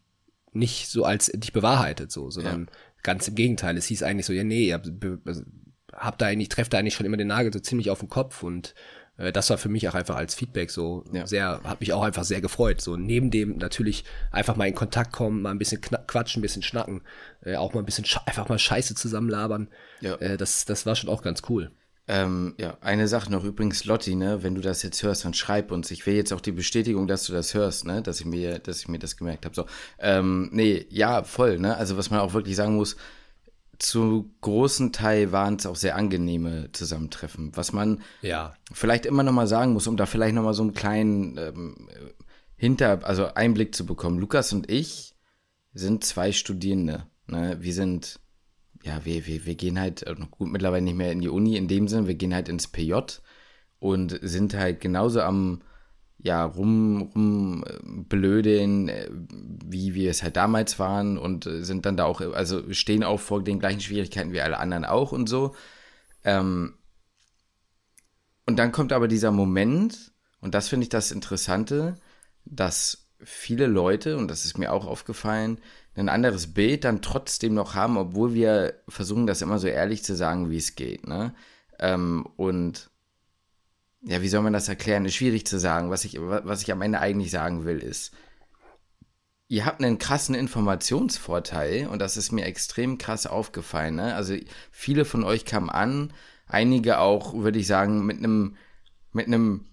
[0.52, 2.68] nicht so als nicht bewahrheitet, so, sondern
[3.02, 3.76] ganz im Gegenteil.
[3.76, 4.88] Es hieß eigentlich so, ja, nee, ihr habt,
[5.24, 5.42] also,
[5.92, 8.42] habt da eigentlich, trefft da eigentlich schon immer den Nagel so ziemlich auf den Kopf
[8.42, 8.74] und
[9.30, 11.26] das war für mich auch einfach als Feedback so Ja.
[11.26, 12.80] sehr, hat mich auch einfach sehr gefreut.
[12.80, 16.62] So neben dem natürlich einfach mal in Kontakt kommen, mal ein bisschen quatschen, ein bisschen
[16.62, 17.02] schnacken,
[17.44, 19.68] äh, auch mal ein bisschen sche- einfach mal Scheiße zusammenlabern.
[20.00, 20.14] Ja.
[20.16, 21.70] Äh, das, das war schon auch ganz cool.
[22.08, 25.70] Ähm, ja, eine Sache noch übrigens, Lotti, ne, wenn du das jetzt hörst, dann schreib
[25.70, 25.88] uns.
[25.92, 28.80] Ich will jetzt auch die Bestätigung, dass du das hörst, ne, dass ich mir, dass
[28.80, 29.54] ich mir das gemerkt habe.
[29.54, 29.66] So,
[30.00, 31.76] ähm, nee, ja, voll, ne.
[31.76, 32.96] Also was man auch wirklich sagen muss,
[33.82, 37.50] zu großen Teil waren es auch sehr angenehme Zusammentreffen.
[37.56, 38.54] Was man Ja.
[38.72, 41.88] vielleicht immer noch mal sagen muss, um da vielleicht noch mal so einen kleinen ähm,
[42.56, 44.20] Hinter, also Einblick zu bekommen.
[44.20, 45.14] Lukas und ich
[45.74, 47.06] sind zwei Studierende.
[47.26, 47.56] Ne?
[47.60, 48.20] Wir sind,
[48.84, 51.66] ja, wir, wir, wir gehen halt, äh, gut, mittlerweile nicht mehr in die Uni in
[51.66, 52.94] dem Sinne, wir gehen halt ins PJ
[53.80, 55.62] und sind halt genauso am,
[56.22, 61.84] ja, rum, rum äh, blödeln, äh, wie wir es halt damals waren und äh, sind
[61.84, 65.28] dann da auch, also stehen auch vor den gleichen Schwierigkeiten wie alle anderen auch und
[65.28, 65.54] so.
[66.24, 66.74] Ähm,
[68.46, 71.96] und dann kommt aber dieser Moment, und das finde ich das Interessante,
[72.44, 75.58] dass viele Leute, und das ist mir auch aufgefallen,
[75.94, 80.14] ein anderes Bild dann trotzdem noch haben, obwohl wir versuchen, das immer so ehrlich zu
[80.14, 81.06] sagen, wie es geht.
[81.06, 81.34] Ne?
[81.78, 82.90] Ähm, und
[84.02, 85.04] ja, wie soll man das erklären?
[85.04, 85.90] Ist schwierig zu sagen.
[85.90, 88.12] Was ich, was ich am Ende eigentlich sagen will, ist,
[89.48, 93.96] ihr habt einen krassen Informationsvorteil und das ist mir extrem krass aufgefallen.
[93.96, 94.14] Ne?
[94.14, 94.34] Also
[94.70, 96.12] viele von euch kamen an,
[96.46, 98.56] einige auch, würde ich sagen, mit einem,
[99.12, 99.66] mit einem,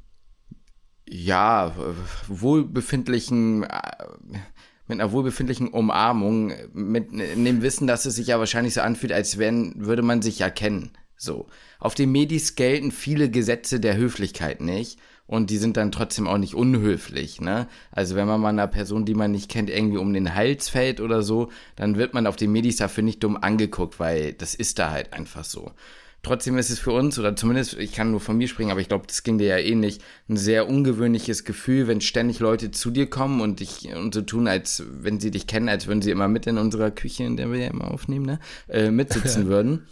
[1.07, 1.73] ja,
[2.27, 3.69] wohlbefindlichen, mit
[4.89, 9.73] einer wohlbefindlichen Umarmung, mit dem Wissen, dass es sich ja wahrscheinlich so anfühlt, als wenn,
[9.85, 10.91] würde man sich ja kennen.
[11.19, 11.47] So.
[11.79, 16.37] Auf den Medis gelten viele Gesetze der Höflichkeit nicht und die sind dann trotzdem auch
[16.37, 17.67] nicht unhöflich, ne?
[17.91, 21.01] Also wenn man mal einer Person, die man nicht kennt, irgendwie um den Hals fällt
[21.01, 24.79] oder so, dann wird man auf den Medis dafür nicht dumm angeguckt, weil das ist
[24.79, 25.71] da halt einfach so.
[26.23, 28.89] Trotzdem ist es für uns, oder zumindest, ich kann nur von mir springen, aber ich
[28.89, 33.09] glaube, das ging dir ja ähnlich, ein sehr ungewöhnliches Gefühl, wenn ständig Leute zu dir
[33.09, 36.27] kommen und dich und so tun, als wenn sie dich kennen, als würden sie immer
[36.27, 39.85] mit in unserer Küche, in der wir ja immer aufnehmen, ne, äh, mitsitzen würden.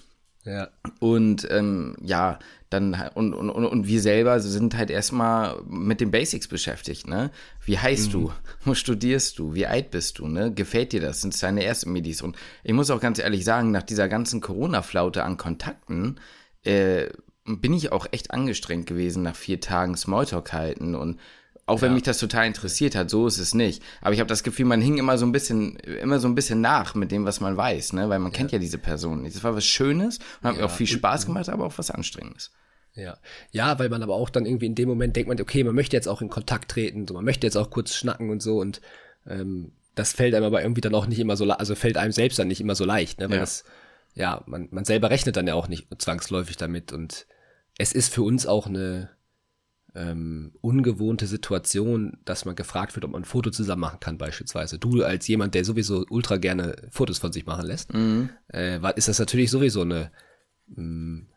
[0.47, 0.69] Ja.
[0.99, 6.47] Und ähm, ja, dann und, und, und wir selber sind halt erstmal mit den Basics
[6.47, 7.31] beschäftigt, ne?
[7.65, 8.11] Wie heißt mhm.
[8.11, 8.31] du?
[8.63, 9.53] Wo studierst du?
[9.53, 10.53] Wie alt bist du, ne?
[10.53, 11.21] Gefällt dir das?
[11.21, 12.21] Sind es deine ersten Medis?
[12.21, 16.19] Und ich muss auch ganz ehrlich sagen, nach dieser ganzen Corona-Flaute an Kontakten,
[16.63, 17.07] äh,
[17.45, 21.19] bin ich auch echt angestrengt gewesen nach vier Tagen Smalltalk halten und
[21.67, 21.95] auch wenn ja.
[21.95, 23.83] mich das total interessiert hat, so ist es nicht.
[24.01, 26.61] Aber ich habe das Gefühl, man hing immer so ein bisschen, immer so ein bisschen
[26.61, 28.09] nach mit dem, was man weiß, ne?
[28.09, 28.37] Weil man ja.
[28.37, 29.35] kennt ja diese Person nicht.
[29.35, 30.61] Das war was Schönes und hat ja.
[30.61, 32.51] mir auch viel Spaß gemacht, aber auch was Anstrengendes.
[32.95, 33.17] Ja.
[33.51, 35.95] Ja, weil man aber auch dann irgendwie in dem Moment denkt man, okay, man möchte
[35.95, 38.81] jetzt auch in Kontakt treten, so man möchte jetzt auch kurz schnacken und so und
[39.27, 42.39] ähm, das fällt einem aber irgendwie dann auch nicht immer so, also fällt einem selbst
[42.39, 43.29] dann nicht immer so leicht, ne?
[43.29, 43.41] Weil ja.
[43.41, 43.65] das,
[44.13, 47.27] ja, man, man selber rechnet dann ja auch nicht zwangsläufig damit und
[47.77, 49.09] es ist für uns auch eine,
[49.97, 54.77] ähm, ungewohnte Situation, dass man gefragt wird, ob man ein Foto zusammen machen kann, beispielsweise.
[54.77, 58.29] Du als jemand, der sowieso ultra gerne Fotos von sich machen lässt, mhm.
[58.53, 60.11] äh, ist das natürlich sowieso eine,
[60.67, 61.27] mh, hm,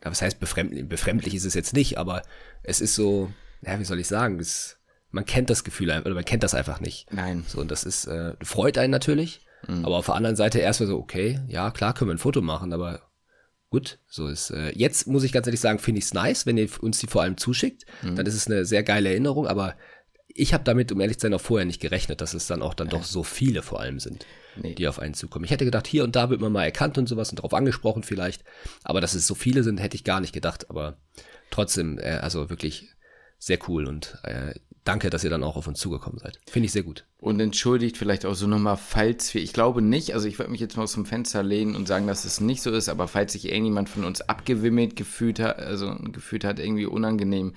[0.00, 2.22] was heißt befremdlich, befremdlich ist es jetzt nicht, aber
[2.62, 3.30] es ist so,
[3.62, 4.78] ja, wie soll ich sagen, es,
[5.10, 7.12] man kennt das Gefühl, oder man kennt das einfach nicht.
[7.12, 7.44] Nein.
[7.46, 9.84] So, und das ist, äh, freut einen natürlich, mhm.
[9.84, 12.72] aber auf der anderen Seite erstmal so, okay, ja, klar können wir ein Foto machen,
[12.72, 13.07] aber
[13.70, 14.50] gut, so ist.
[14.50, 17.06] Äh, jetzt muss ich ganz ehrlich sagen, finde ich es nice, wenn ihr uns die
[17.06, 17.84] vor allem zuschickt.
[18.02, 18.16] Mhm.
[18.16, 19.76] Dann ist es eine sehr geile Erinnerung, aber
[20.28, 22.74] ich habe damit, um ehrlich zu sein, auch vorher nicht gerechnet, dass es dann auch
[22.74, 22.92] dann ja.
[22.92, 24.24] doch so viele vor allem sind,
[24.56, 24.74] nee.
[24.74, 25.44] die auf einen zukommen.
[25.44, 28.02] Ich hätte gedacht, hier und da wird man mal erkannt und sowas und darauf angesprochen
[28.02, 28.44] vielleicht,
[28.84, 30.70] aber dass es so viele sind, hätte ich gar nicht gedacht.
[30.70, 30.96] Aber
[31.50, 32.94] trotzdem, äh, also wirklich
[33.38, 34.54] sehr cool und äh,
[34.88, 36.40] danke, dass ihr dann auch auf uns zugekommen seid.
[36.48, 37.04] Finde ich sehr gut.
[37.18, 40.60] Und entschuldigt vielleicht auch so nochmal, falls wir, ich glaube nicht, also ich würde mich
[40.60, 43.32] jetzt mal aus dem Fenster lehnen und sagen, dass es nicht so ist, aber falls
[43.32, 47.54] sich irgendjemand von uns abgewimmelt gefühlt hat, also gefühlt hat, irgendwie unangenehm,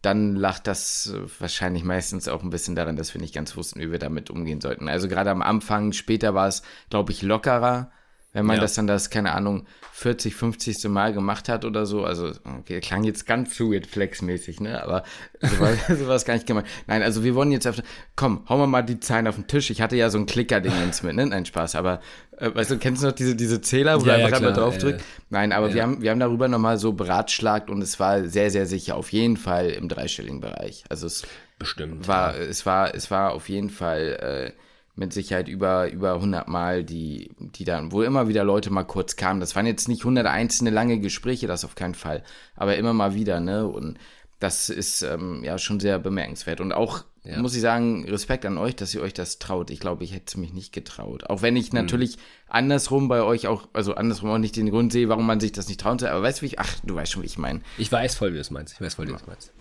[0.00, 3.92] dann lacht das wahrscheinlich meistens auch ein bisschen daran, dass wir nicht ganz wussten, wie
[3.92, 4.88] wir damit umgehen sollten.
[4.88, 7.92] Also gerade am Anfang, später war es, glaube ich, lockerer
[8.32, 8.62] wenn man ja.
[8.62, 10.84] das dann das, keine Ahnung, 40, 50.
[10.88, 12.04] Mal gemacht hat oder so.
[12.04, 14.82] Also, okay, klang jetzt ganz zu weird flexmäßig, ne?
[14.82, 15.04] Aber
[15.40, 16.66] so war, so war es gar nicht gemeint.
[16.86, 17.82] Nein, also wir wollen jetzt auf,
[18.16, 19.70] komm, hauen wir mal die Zahlen auf den Tisch.
[19.70, 21.26] Ich hatte ja so ein Klicker-Ding jetzt mit, ne?
[21.26, 21.76] Nein, Spaß.
[21.76, 22.00] Aber,
[22.38, 24.78] äh, weißt du, kennst du noch diese, diese Zähler, wo ja, du einfach ja, drauf
[24.78, 25.00] drückt?
[25.00, 25.06] Ja.
[25.30, 28.66] Nein, aber wir haben, wir haben darüber nochmal so beratschlagt und es war sehr, sehr
[28.66, 30.84] sicher auf jeden Fall im dreistelligen Bereich.
[30.88, 31.22] Also es
[31.62, 32.08] Bestimmt.
[32.08, 34.62] War, es war, es war auf jeden Fall, äh,
[34.94, 39.16] mit Sicherheit über, über 100 Mal, die, die dann, wo immer wieder Leute mal kurz
[39.16, 39.40] kamen.
[39.40, 42.22] Das waren jetzt nicht 100 einzelne lange Gespräche, das auf keinen Fall,
[42.56, 43.66] aber immer mal wieder, ne?
[43.66, 43.98] Und
[44.42, 46.60] das ist ähm, ja schon sehr bemerkenswert.
[46.60, 47.40] Und auch, ja.
[47.40, 49.70] muss ich sagen, Respekt an euch, dass ihr euch das traut.
[49.70, 51.30] Ich glaube, ich hätte es mich nicht getraut.
[51.30, 51.78] Auch wenn ich mhm.
[51.78, 55.52] natürlich andersrum bei euch auch, also andersrum auch nicht den Grund sehe, warum man sich
[55.52, 56.08] das nicht trauen soll.
[56.08, 57.60] Aber weißt du, wie ich, ach, du weißt schon, wie ich meine.
[57.78, 58.74] Ich weiß voll, wie du es meinst.
[58.74, 59.52] Ich weiß voll, wie du es meinst.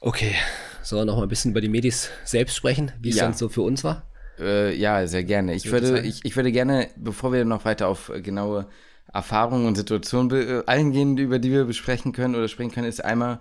[0.00, 0.34] Okay,
[0.82, 3.24] sollen wir noch mal ein bisschen über die Medis selbst sprechen, wie es ja.
[3.24, 4.06] dann so für uns war?
[4.38, 5.54] Äh, ja, sehr gerne.
[5.54, 8.66] Ich würde, ich, ich würde gerne, bevor wir noch weiter auf äh, genaue
[9.12, 13.40] Erfahrungen und Situationen äh, eingehen, über die wir besprechen können oder sprechen können, ist einmal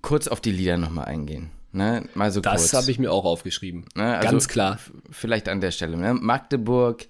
[0.00, 1.50] kurz auf die Lieder nochmal eingehen.
[1.72, 2.08] Ne?
[2.14, 3.86] Mal so das habe ich mir auch aufgeschrieben.
[3.96, 4.16] Ne?
[4.16, 4.78] Also Ganz klar.
[5.10, 5.96] Vielleicht an der Stelle.
[5.96, 6.14] Ne?
[6.14, 7.08] Magdeburg,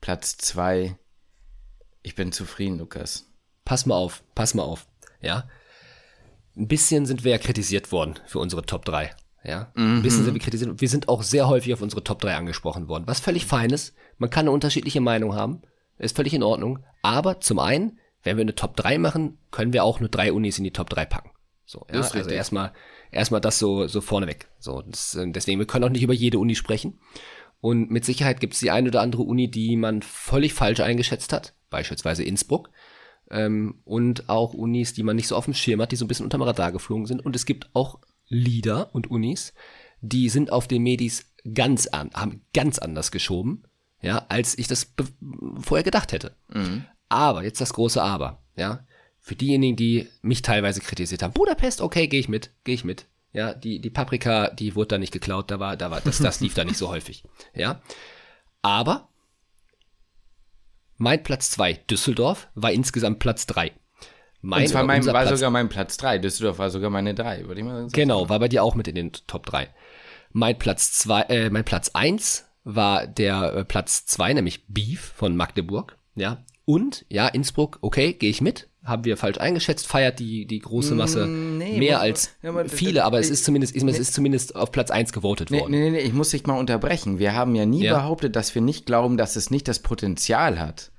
[0.00, 0.96] Platz 2.
[2.02, 3.26] Ich bin zufrieden, Lukas.
[3.64, 4.86] Pass mal auf, pass mal auf.
[5.20, 5.48] Ja,
[6.56, 9.10] ein bisschen sind wir ja kritisiert worden für unsere Top 3.
[9.44, 9.98] Ja, mhm.
[9.98, 10.80] ein bisschen sind wir kritisiert.
[10.80, 13.94] Wir sind auch sehr häufig auf unsere Top 3 angesprochen worden, was völlig fein ist.
[14.18, 15.62] Man kann eine unterschiedliche Meinung haben,
[15.98, 16.80] ist völlig in Ordnung.
[17.02, 20.58] Aber zum einen, wenn wir eine Top 3 machen, können wir auch nur drei Unis
[20.58, 21.30] in die Top 3 packen.
[21.64, 22.72] So, ja, also erstmal
[23.10, 24.48] erstmal das so so vorneweg.
[24.58, 27.00] So, das, äh, deswegen wir können auch nicht über jede Uni sprechen.
[27.60, 31.32] Und mit Sicherheit gibt es die eine oder andere Uni, die man völlig falsch eingeschätzt
[31.32, 32.70] hat, beispielsweise Innsbruck.
[33.32, 36.08] Ähm, und auch Unis, die man nicht so auf dem Schirm hat, die so ein
[36.08, 37.24] bisschen unterm Radar geflogen sind.
[37.24, 39.54] Und es gibt auch Lieder und Unis,
[40.00, 43.64] die sind auf den Medis ganz an, haben ganz anders geschoben,
[44.00, 44.94] ja, als ich das
[45.60, 46.36] vorher gedacht hätte.
[46.52, 46.84] Mhm.
[47.08, 48.86] Aber, jetzt das große Aber, ja.
[49.20, 53.06] Für diejenigen, die mich teilweise kritisiert haben, Budapest, okay, gehe ich mit, gehe ich mit.
[53.32, 56.40] Ja, die, die Paprika, die wurde da nicht geklaut, da war, da war, das, das
[56.40, 57.24] lief da nicht so häufig.
[57.54, 57.80] Ja.
[58.62, 59.08] Aber
[61.02, 63.72] mein Platz zwei Düsseldorf, war insgesamt Platz drei
[64.42, 66.18] mein, Und zwar mein, war Platz, sogar mein Platz 3.
[66.18, 67.92] Düsseldorf war sogar meine 3, würde ich mal sagen.
[67.92, 69.68] Genau, war bei dir auch mit in den Top 3.
[70.32, 75.36] Mein Platz 2, äh, mein Platz 1 war der äh, Platz 2, nämlich Beef von
[75.36, 75.96] Magdeburg.
[76.16, 76.44] Ja.
[76.64, 78.68] Und, ja, Innsbruck, okay, gehe ich mit.
[78.84, 82.68] Haben wir falsch eingeschätzt, feiert die, die große Masse mm, nee, mehr als ja, aber,
[82.68, 85.70] viele, aber es ist zumindest, nee, es ist zumindest auf Platz 1 gewotet worden.
[85.70, 87.20] Nee, nee, nee, ich muss dich mal unterbrechen.
[87.20, 87.94] Wir haben ja nie ja.
[87.94, 90.91] behauptet, dass wir nicht glauben, dass es nicht das Potenzial hat.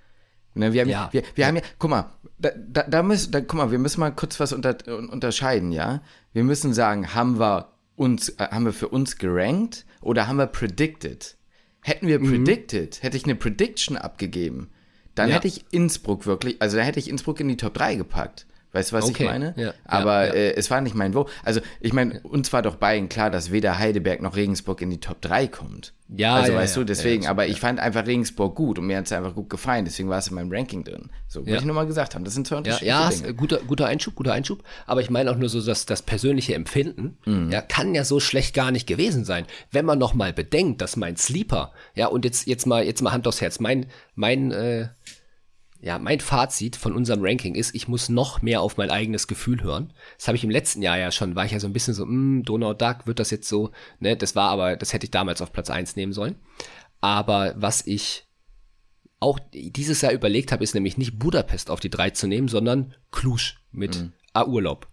[0.56, 3.42] Ne, wir haben ja, wir, wir haben ja, guck mal, da, da, da müssen, da,
[3.42, 6.02] guck mal, wir müssen mal kurz was unter, unterscheiden, ja.
[6.32, 10.48] Wir müssen sagen, haben wir uns, äh, haben wir für uns gerankt oder haben wir
[10.48, 11.38] predicted?
[11.82, 12.30] Hätten wir mhm.
[12.30, 14.70] predicted, hätte ich eine Prediction abgegeben,
[15.16, 15.36] dann ja.
[15.36, 18.46] hätte ich Innsbruck wirklich, also da hätte ich Innsbruck in die Top 3 gepackt.
[18.74, 19.24] Weißt du, was okay.
[19.24, 19.54] ich meine?
[19.56, 20.34] Ja, Aber ja, ja.
[20.34, 21.28] Äh, es war nicht mein Wo.
[21.44, 25.00] Also, ich meine, uns war doch beiden klar, dass weder Heidelberg noch Regensburg in die
[25.00, 25.94] Top 3 kommt.
[26.16, 29.12] Ja, also, weißt du, deswegen, aber ich fand einfach Regensburg gut und mir hat es
[29.12, 31.10] einfach gut gefallen, deswegen war es in meinem Ranking drin.
[31.28, 32.24] So, wollte ich nur mal gesagt haben.
[32.24, 33.34] Das sind zwei unterschiedliche ja, ja, Dinge.
[33.36, 34.64] Guter, guter Einschub, guter Einschub.
[34.88, 37.52] Aber ich meine auch nur so, dass das persönliche Empfinden, mhm.
[37.52, 39.46] ja, kann ja so schlecht gar nicht gewesen sein.
[39.72, 43.12] Wenn man noch mal bedenkt, dass mein Sleeper, ja, und jetzt, jetzt mal, jetzt mal
[43.12, 44.88] Hand aufs Herz, mein, mein, äh,
[45.84, 49.62] ja, mein Fazit von unserem Ranking ist, ich muss noch mehr auf mein eigenes Gefühl
[49.62, 49.92] hören.
[50.18, 52.06] Das habe ich im letzten Jahr ja schon, war ich ja so ein bisschen so,
[52.06, 55.42] mh, Donau Duck, wird das jetzt so, ne, das war aber, das hätte ich damals
[55.42, 56.38] auf Platz eins nehmen sollen.
[57.02, 58.30] Aber was ich
[59.20, 62.96] auch dieses Jahr überlegt habe, ist nämlich nicht Budapest auf die drei zu nehmen, sondern
[63.12, 64.14] Klusch mit mhm.
[64.32, 64.88] A-Urlaub.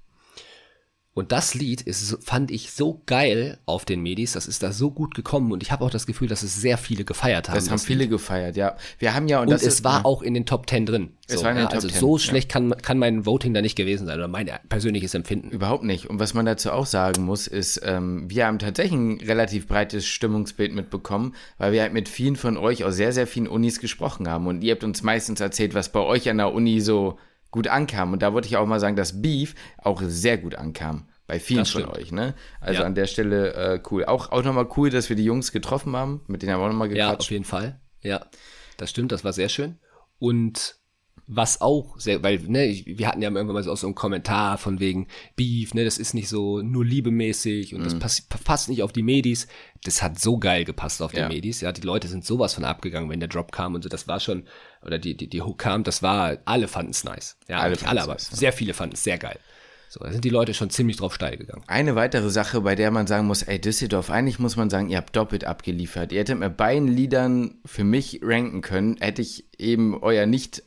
[1.13, 4.93] Und das Lied ist, fand ich so geil auf den Medis, das ist da so
[4.93, 7.57] gut gekommen und ich habe auch das Gefühl, dass es sehr viele gefeiert haben.
[7.57, 8.11] Das haben das viele Lied.
[8.11, 8.77] gefeiert, ja.
[9.01, 10.05] Wir haben ja und, und es ist, war ja.
[10.05, 11.11] auch in den Top Ten drin.
[11.27, 12.61] Es so, war in den ja, Top also 10, so schlecht ja.
[12.61, 15.51] kann, kann mein Voting da nicht gewesen sein oder mein persönliches Empfinden.
[15.51, 16.09] Überhaupt nicht.
[16.09, 20.07] Und was man dazu auch sagen muss, ist, ähm, wir haben tatsächlich ein relativ breites
[20.07, 24.29] Stimmungsbild mitbekommen, weil wir halt mit vielen von euch aus sehr, sehr vielen Unis gesprochen
[24.29, 27.19] haben und ihr habt uns meistens erzählt, was bei euch an der Uni so
[27.51, 28.13] gut ankam.
[28.13, 31.09] Und da wollte ich auch mal sagen, dass Beef auch sehr gut ankam.
[31.27, 32.35] Bei vielen von euch, ne?
[32.61, 32.87] Also ja.
[32.87, 34.05] an der Stelle äh, cool.
[34.05, 36.23] Auch, auch nochmal cool, dass wir die Jungs getroffen haben.
[36.27, 37.09] Mit denen haben wir auch nochmal gequatscht.
[37.09, 37.81] Ja, auf jeden Fall.
[38.03, 38.27] Ja,
[38.77, 39.79] das stimmt, das war sehr schön.
[40.19, 40.81] Und
[41.33, 44.81] was auch sehr, weil, ne, wir hatten ja irgendwann mal so, so einen Kommentar von
[44.81, 47.85] wegen Beef, ne, das ist nicht so nur liebemäßig und mm.
[47.85, 47.99] das mhm.
[48.01, 49.47] passt, passt nicht auf die Medis.
[49.85, 51.29] Das hat so geil gepasst auf die ja.
[51.29, 54.09] Medis, ja, die Leute sind sowas von abgegangen, wenn der Drop kam und so, das
[54.09, 54.49] war schon,
[54.85, 57.37] oder die, die, die Hook kam, das war, alle fanden es nice.
[57.49, 59.39] Ja, alle alle, aber nice, sehr viele fanden es sehr geil.
[59.93, 61.65] So, da sind die Leute schon ziemlich drauf steil gegangen.
[61.67, 64.99] Eine weitere Sache, bei der man sagen muss, ey, Düsseldorf, eigentlich muss man sagen, ihr
[64.99, 66.13] habt doppelt abgeliefert.
[66.13, 70.63] Ihr hättet mit beiden Liedern für mich ranken können, hätte ich eben euer nicht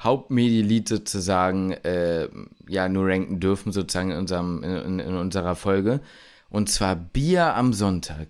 [0.00, 2.30] Hauptmedielied sozusagen äh,
[2.66, 6.00] ja nur ranken dürfen, sozusagen in, unserem, in, in unserer Folge.
[6.48, 8.28] Und zwar Bier am Sonntag.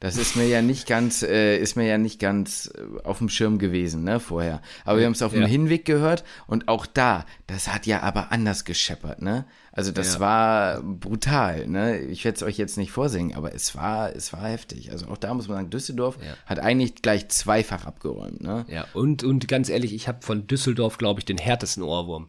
[0.00, 3.28] Das ist mir ja nicht ganz, äh, ist mir ja nicht ganz äh, auf dem
[3.28, 4.62] Schirm gewesen, ne, vorher.
[4.84, 5.48] Aber wir haben es auf dem ja.
[5.48, 9.44] Hinweg gehört und auch da, das hat ja aber anders gescheppert, ne?
[9.72, 10.20] Also das ja.
[10.20, 11.98] war brutal, ne?
[11.98, 14.92] Ich werde es euch jetzt nicht vorsingen, aber es war, es war heftig.
[14.92, 16.34] Also auch da muss man sagen, Düsseldorf ja.
[16.46, 18.66] hat eigentlich gleich zweifach abgeräumt, ne?
[18.68, 22.28] Ja, und, und ganz ehrlich, ich habe von Düsseldorf, glaube ich, den härtesten Ohrwurm.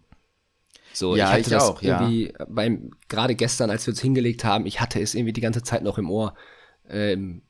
[0.92, 2.46] So, ja, ich, ich auch, irgendwie ja.
[2.50, 5.84] beim, gerade gestern, als wir uns hingelegt haben, ich hatte es irgendwie die ganze Zeit
[5.84, 6.34] noch im Ohr.
[6.90, 7.44] Ähm,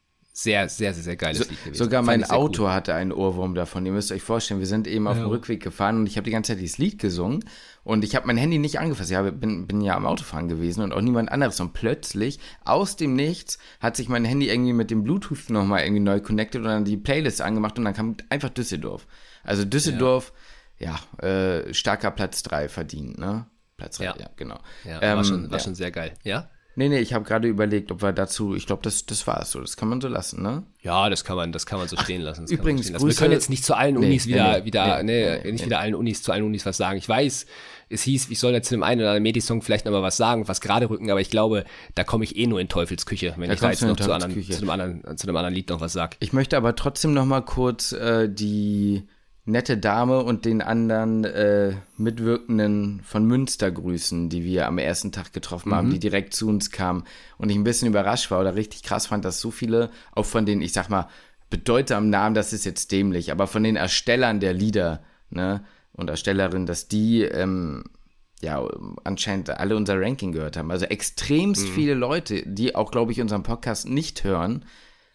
[0.44, 1.84] sehr, sehr, sehr, sehr geiles so, Lied gewesen.
[1.84, 2.72] Sogar mein Auto cool.
[2.72, 3.86] hatte einen Ohrwurm davon.
[3.86, 5.24] Ihr müsst euch vorstellen, wir sind eben auf ja.
[5.24, 7.44] dem Rückweg gefahren und ich habe die ganze Zeit dieses Lied gesungen
[7.84, 9.12] und ich habe mein Handy nicht angefasst.
[9.12, 11.60] Ich bin, bin ja am Autofahren gewesen und auch niemand anderes.
[11.60, 16.02] Und plötzlich, aus dem Nichts, hat sich mein Handy irgendwie mit dem Bluetooth nochmal irgendwie
[16.02, 19.08] neu connected und dann die Playlist angemacht und dann kam einfach Düsseldorf.
[19.44, 20.34] Also Düsseldorf,
[20.78, 23.46] ja, ja äh, starker Platz 3 verdient, ne?
[23.76, 24.16] Platz 3, ja.
[24.20, 24.60] ja, genau.
[24.86, 26.50] Ja, ähm, war, schon, war schon sehr geil, ja?
[26.76, 29.52] Nee, nee, ich habe gerade überlegt, ob wir dazu, ich glaube, das, das war es
[29.52, 29.60] so.
[29.60, 30.64] Das kann man so lassen, ne?
[30.82, 32.46] Ja, das kann man, das kann man so Ach, stehen lassen.
[32.46, 33.08] übrigens, stehen lassen.
[33.08, 35.80] wir können jetzt nicht zu allen Unis nee, wieder, nee, wieder, nee, nee nicht wieder
[35.80, 36.98] allen Unis zu allen Unis was sagen.
[36.98, 37.48] Ich weiß,
[37.90, 40.16] es hieß, ich soll jetzt zu dem einen oder anderen Medisong vielleicht noch mal was
[40.16, 43.48] sagen, was gerade rücken, aber ich glaube, da komme ich eh nur in Teufelsküche, wenn
[43.48, 45.82] da ich da jetzt noch zu, anderen, zu, einem anderen, zu einem anderen Lied noch
[45.82, 46.16] was sage.
[46.20, 49.04] Ich möchte aber trotzdem noch mal kurz äh, die
[49.50, 55.34] nette Dame und den anderen äh, Mitwirkenden von Münster grüßen, die wir am ersten Tag
[55.34, 55.76] getroffen mhm.
[55.76, 57.04] haben, die direkt zu uns kamen.
[57.38, 60.46] Und ich ein bisschen überrascht war oder richtig krass fand, dass so viele, auch von
[60.46, 61.08] den, ich sag mal,
[61.50, 66.66] bedeutsamen Namen, das ist jetzt dämlich, aber von den Erstellern der Lieder, ne, und Erstellerinnen,
[66.66, 67.84] dass die ähm,
[68.42, 68.66] ja
[69.04, 70.72] anscheinend alle unser Ranking gehört haben.
[70.72, 71.72] Also extremst mhm.
[71.72, 74.64] viele Leute, die auch, glaube ich, unseren Podcast nicht hören,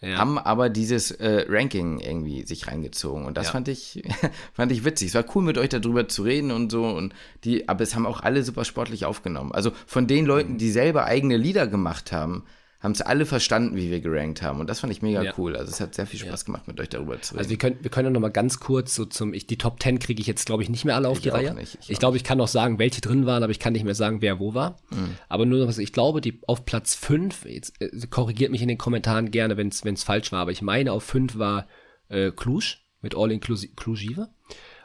[0.05, 0.19] ja.
[0.19, 3.25] haben aber dieses äh, Ranking irgendwie sich reingezogen.
[3.25, 3.53] Und das ja.
[3.53, 4.03] fand ich,
[4.53, 5.09] fand ich witzig.
[5.09, 6.87] Es war cool, mit euch darüber zu reden und so.
[6.87, 7.14] Und
[7.45, 9.53] die, aber es haben auch alle super sportlich aufgenommen.
[9.53, 10.59] Also von den Leuten, mhm.
[10.59, 12.45] die selber eigene Lieder gemacht haben,
[12.85, 14.61] haben es alle verstanden, wie wir gerankt haben.
[14.61, 15.33] Und das fand ich mega ja.
[15.38, 15.57] cool.
[15.57, 16.47] Also es hat sehr viel Spaß ja.
[16.47, 17.38] gemacht, mit euch darüber zu reden.
[17.38, 20.01] Also wir können, wir können noch mal ganz kurz so zum, ich, die Top 10
[20.01, 21.55] kriege ich jetzt, glaube ich, nicht mehr alle auf ich die Reihe.
[21.55, 23.85] Nicht, ich, ich glaube, ich kann noch sagen, welche drin waren, aber ich kann nicht
[23.85, 24.77] mehr sagen, wer wo war.
[24.90, 25.16] Mhm.
[25.31, 28.77] Aber nur noch, ich glaube, die auf Platz 5, jetzt äh, korrigiert mich in den
[28.77, 31.66] Kommentaren gerne, wenn es falsch war, aber ich meine, auf 5 war
[32.11, 34.29] äh, Cluj mit All Inclusive.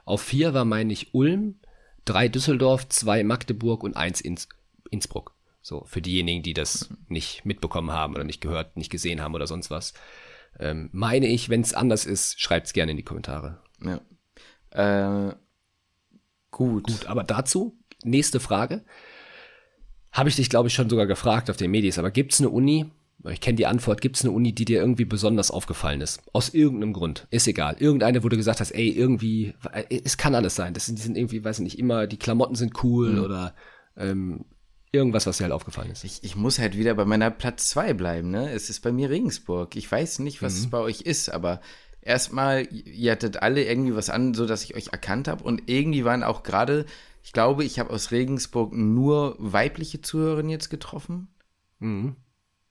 [0.05, 1.59] Auf 4 war, meine ich, Ulm,
[2.05, 4.47] 3 Düsseldorf, 2 Magdeburg und 1 Inns
[4.89, 5.35] Innsbruck.
[5.61, 9.47] So, für diejenigen, die das nicht mitbekommen haben oder nicht gehört, nicht gesehen haben oder
[9.47, 9.93] sonst was.
[10.59, 13.61] Ähm, meine ich, wenn es anders ist, schreibt es gerne in die Kommentare.
[13.83, 15.29] Ja.
[15.29, 15.35] Äh,
[16.51, 16.85] gut.
[16.85, 18.83] Gut, aber dazu, nächste Frage.
[20.11, 22.49] Habe ich dich, glaube ich, schon sogar gefragt auf den Medis, aber gibt es eine
[22.49, 22.89] Uni,
[23.27, 26.21] ich kenne die Antwort, gibt es eine Uni, die dir irgendwie besonders aufgefallen ist?
[26.31, 27.27] Aus irgendeinem Grund.
[27.31, 27.75] Ist egal.
[27.77, 29.53] Irgendeine, wo du gesagt hast, ey, irgendwie,
[29.89, 30.73] es kann alles sein.
[30.73, 33.23] Das sind, die sind irgendwie, weiß ich nicht, immer, die Klamotten sind cool mhm.
[33.23, 33.55] oder
[33.97, 34.45] ähm,
[34.91, 36.03] Irgendwas, was dir halt aufgefallen ist.
[36.03, 38.51] Ich, ich muss halt wieder bei meiner Platz 2 bleiben, ne?
[38.51, 39.75] Es ist bei mir Regensburg.
[39.75, 40.59] Ich weiß nicht, was mhm.
[40.59, 41.61] es bei euch ist, aber
[42.01, 45.43] erstmal, ihr hattet alle irgendwie was an, so dass ich euch erkannt habe.
[45.43, 46.87] Und irgendwie waren auch gerade,
[47.23, 51.27] ich glaube, ich habe aus Regensburg nur weibliche Zuhörerinnen jetzt getroffen.
[51.77, 52.15] Mhm.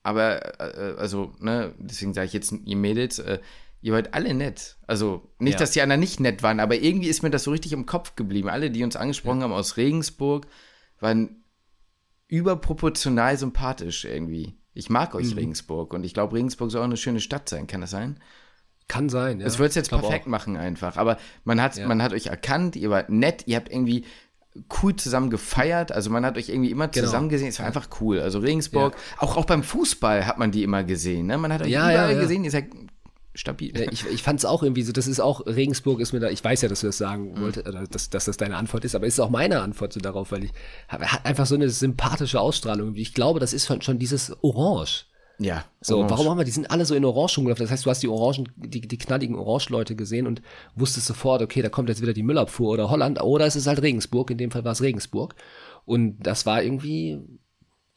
[0.02, 3.38] Aber, äh, also, ne, deswegen sage ich jetzt, ihr Mädels, äh,
[3.80, 4.76] ihr wart alle nett.
[4.88, 5.58] Also, nicht, ja.
[5.60, 8.16] dass die anderen nicht nett waren, aber irgendwie ist mir das so richtig im Kopf
[8.16, 8.48] geblieben.
[8.48, 9.44] Alle, die uns angesprochen ja.
[9.44, 10.46] haben aus Regensburg,
[10.98, 11.44] waren
[12.28, 14.54] überproportional sympathisch irgendwie.
[14.74, 15.38] Ich mag euch mhm.
[15.38, 17.66] Regensburg und ich glaube, Regensburg soll auch eine schöne Stadt sein.
[17.66, 18.20] Kann das sein?
[18.86, 19.44] Kann sein, ja.
[19.44, 20.30] Das wird es jetzt perfekt auch.
[20.30, 20.96] machen einfach.
[20.96, 21.86] Aber man hat, ja.
[21.86, 24.04] man hat euch erkannt, ihr wart nett, ihr habt irgendwie
[24.82, 25.92] cool zusammen gefeiert.
[25.92, 27.06] Also man hat euch irgendwie immer genau.
[27.06, 27.48] zusammen gesehen.
[27.48, 28.20] Es war einfach cool.
[28.20, 29.22] Also Regensburg, ja.
[29.22, 31.26] auch, auch beim Fußball hat man die immer gesehen.
[31.26, 31.38] Ne?
[31.38, 32.68] Man hat euch ja, überall gesehen, ihr seid
[33.38, 33.72] stabil.
[33.92, 36.42] Ich ich fand es auch irgendwie so, das ist auch, Regensburg ist mir da, ich
[36.42, 37.40] weiß ja, dass du das sagen mhm.
[37.40, 40.00] wolltest, oder dass, dass das deine Antwort ist, aber es ist auch meine Antwort so
[40.00, 40.52] darauf, weil ich,
[40.88, 42.94] hat einfach so eine sympathische Ausstrahlung.
[42.96, 45.06] Ich glaube, das ist schon, schon dieses Orange.
[45.38, 45.64] Ja.
[45.80, 46.10] So, Orange.
[46.10, 47.64] warum haben wir, die sind alle so in Orange rumgelaufen.
[47.64, 50.42] Das heißt, du hast die Orangen, die, die knalligen Orange-Leute gesehen und
[50.74, 53.82] wusstest sofort, okay, da kommt jetzt wieder die Müllabfuhr oder Holland, oder es ist halt
[53.82, 55.36] Regensburg, in dem Fall war es Regensburg.
[55.84, 57.20] Und das war irgendwie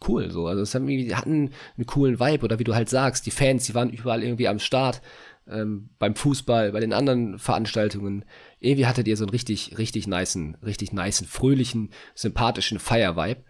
[0.08, 0.48] cool, so.
[0.48, 3.32] Also, es haben irgendwie, die hatten einen coolen Vibe, oder wie du halt sagst, die
[3.32, 5.02] Fans, die waren überall irgendwie am Start
[5.48, 8.26] ähm, beim Fußball, bei den anderen Veranstaltungen.
[8.60, 13.44] Irgendwie hattet ihr so einen richtig, richtig niceen, richtig niceen, fröhlichen, sympathischen Fire-Vibe,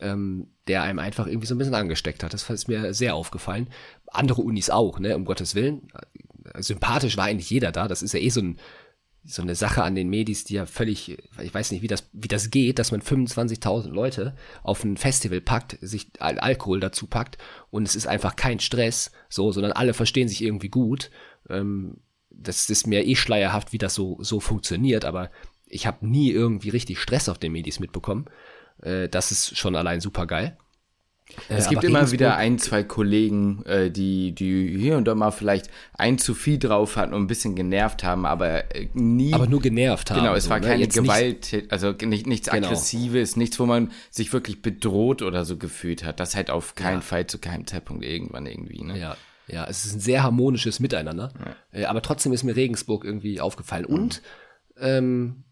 [0.00, 2.34] ähm, der einem einfach irgendwie so ein bisschen angesteckt hat.
[2.34, 3.68] Das ist mir sehr aufgefallen.
[4.08, 5.88] Andere Unis auch, ne, um Gottes Willen.
[6.58, 7.88] Sympathisch war eigentlich jeder da.
[7.88, 8.58] Das ist ja eh so ein,
[9.24, 12.28] so eine Sache an den Medis, die ja völlig, ich weiß nicht, wie das, wie
[12.28, 17.38] das geht, dass man 25.000 Leute auf ein Festival packt, sich Al Alkohol dazu packt
[17.70, 21.10] und es ist einfach kein Stress, so, sondern alle verstehen sich irgendwie gut
[21.50, 21.98] ähm,
[22.30, 25.30] das ist mir eh schleierhaft, wie das so, so funktioniert, aber
[25.66, 28.26] ich habe nie irgendwie richtig Stress auf den Medis mitbekommen.
[28.82, 30.56] Äh, das ist schon allein super geil.
[31.48, 35.32] Äh, es gibt immer wieder ein, zwei Kollegen, äh, die, die hier und da mal
[35.32, 39.32] vielleicht ein zu viel drauf hatten und ein bisschen genervt haben, aber äh, nie.
[39.32, 40.20] Aber nur genervt haben.
[40.20, 40.70] Genau, es war so, ne?
[40.70, 42.68] keine Gewalt, nicht, also nicht, nichts genau.
[42.68, 46.20] Aggressives, nichts, wo man sich wirklich bedroht oder so gefühlt hat.
[46.20, 47.00] Das halt auf keinen ja.
[47.00, 48.98] Fall zu keinem Zeitpunkt irgendwann irgendwie, ne?
[48.98, 49.16] Ja.
[49.48, 51.32] Ja, es ist ein sehr harmonisches Miteinander.
[51.72, 51.80] Ja.
[51.80, 53.86] Äh, aber trotzdem ist mir Regensburg irgendwie aufgefallen.
[53.88, 53.94] Mhm.
[53.94, 54.22] Und
[54.78, 55.44] ähm,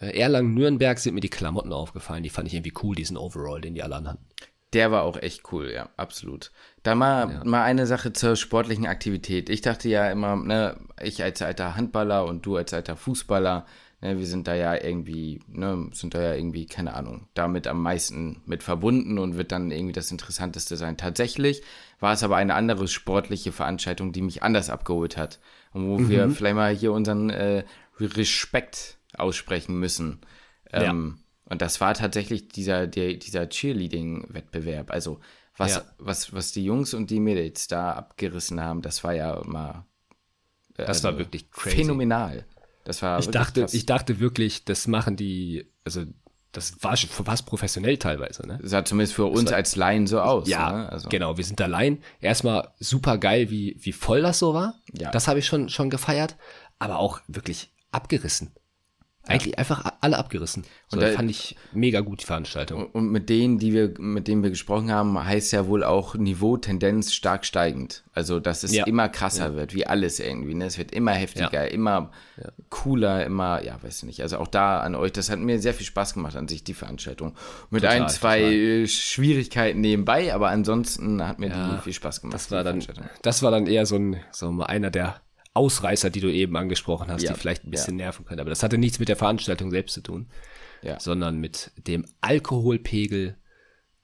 [0.00, 2.22] äh, Erlangen, Nürnberg sind mir die Klamotten aufgefallen.
[2.22, 4.24] Die fand ich irgendwie cool, diesen Overall, den die alle anhatten.
[4.72, 6.50] Der war auch echt cool, ja, absolut.
[6.82, 7.44] Da mal, ja.
[7.44, 9.50] mal eine Sache zur sportlichen Aktivität.
[9.50, 13.66] Ich dachte ja immer, ne, ich als alter Handballer und du als alter Fußballer,
[14.02, 17.80] Ne, wir sind da ja irgendwie, ne, sind da ja irgendwie, keine Ahnung, damit am
[17.80, 20.96] meisten mit verbunden und wird dann irgendwie das Interessanteste sein.
[20.96, 21.62] Tatsächlich
[22.02, 25.40] war es aber eine andere sportliche Veranstaltung, die mich anders abgeholt hat.
[25.72, 26.08] Und wo mhm.
[26.08, 27.64] wir vielleicht mal hier unseren äh,
[27.98, 30.20] Respekt aussprechen müssen.
[30.72, 31.22] Ähm, ja.
[31.44, 34.90] Und das war tatsächlich dieser, der, dieser Cheerleading-Wettbewerb.
[34.90, 35.20] Also
[35.56, 35.84] was, ja.
[35.98, 39.84] was, was die Jungs und die Mädels da abgerissen haben, das war ja mal.
[40.76, 41.76] Äh, das war wirklich crazy.
[41.76, 42.46] phänomenal.
[42.84, 43.74] Das war ich dachte, krass.
[43.74, 46.04] ich dachte wirklich, das machen die, also
[46.52, 48.46] das war schon fast professionell teilweise.
[48.46, 48.58] Ne?
[48.60, 50.48] Das sah zumindest für uns war, als Laien so aus.
[50.48, 50.88] Ja, ne?
[50.90, 51.08] also.
[51.08, 51.38] genau.
[51.38, 52.02] Wir sind da Laien.
[52.20, 54.74] Erstmal super geil, wie, wie voll das so war.
[54.92, 55.10] Ja.
[55.10, 56.36] Das habe ich schon, schon gefeiert.
[56.78, 58.52] Aber auch wirklich abgerissen.
[59.28, 60.64] Eigentlich einfach alle abgerissen.
[60.88, 62.86] So, und da fand ich mega gut die Veranstaltung.
[62.86, 66.56] Und mit denen, die wir, mit denen wir gesprochen haben, heißt ja wohl auch Niveau,
[66.56, 68.02] Tendenz stark steigend.
[68.14, 68.84] Also, dass es ja.
[68.84, 69.54] immer krasser ja.
[69.54, 70.54] wird, wie alles irgendwie.
[70.54, 70.64] Ne?
[70.64, 71.70] Es wird immer heftiger, ja.
[71.70, 72.10] immer
[72.68, 74.22] cooler, immer, ja, weiß ich nicht.
[74.22, 76.74] Also auch da an euch, das hat mir sehr viel Spaß gemacht an sich, die
[76.74, 77.34] Veranstaltung.
[77.70, 78.86] Mit total, ein, zwei total.
[78.88, 82.34] Schwierigkeiten nebenbei, aber ansonsten hat mir die viel Spaß gemacht.
[82.34, 82.82] Das war dann,
[83.22, 85.20] das war dann eher so ein, so einer der
[85.54, 87.32] Ausreißer, die du eben angesprochen hast, ja.
[87.32, 88.06] die vielleicht ein bisschen ja.
[88.06, 88.40] nerven können.
[88.40, 90.28] Aber das hatte nichts mit der Veranstaltung selbst zu tun,
[90.82, 90.98] ja.
[90.98, 93.36] sondern mit dem Alkoholpegel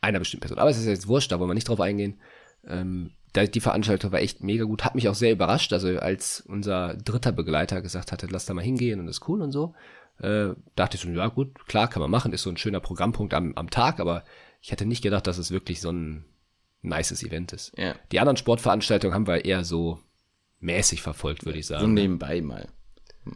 [0.01, 0.59] einer bestimmten Person.
[0.59, 2.21] Aber es ist jetzt wurscht, da wollen wir nicht drauf eingehen.
[2.67, 5.73] Ähm, die Veranstaltung war echt mega gut, hat mich auch sehr überrascht.
[5.73, 9.43] Also als unser dritter Begleiter gesagt hatte, lass da mal hingehen und das ist cool
[9.43, 9.75] und so,
[10.21, 13.35] äh, dachte ich so, ja gut, klar kann man machen, ist so ein schöner Programmpunkt
[13.35, 14.25] am, am Tag, aber
[14.61, 16.25] ich hätte nicht gedacht, dass es wirklich so ein
[16.83, 17.73] nices Event ist.
[17.77, 17.95] Ja.
[18.13, 20.01] Die anderen Sportveranstaltungen haben wir eher so
[20.61, 21.83] mäßig verfolgt, würde ich sagen.
[21.83, 22.69] So nebenbei mal.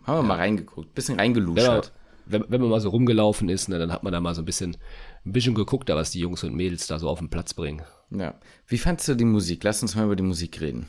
[0.04, 0.22] Haben wir ja.
[0.22, 1.92] mal reingeguckt, bisschen reingeluschert.
[2.24, 4.42] Wenn, wenn, wenn, man mal so rumgelaufen ist, ne, dann hat man da mal so
[4.42, 4.76] ein bisschen,
[5.24, 7.82] ein bisschen geguckt, was die Jungs und Mädels da so auf den Platz bringen.
[8.10, 8.34] Ja.
[8.66, 9.64] Wie fandst du die Musik?
[9.64, 10.86] Lass uns mal über die Musik reden.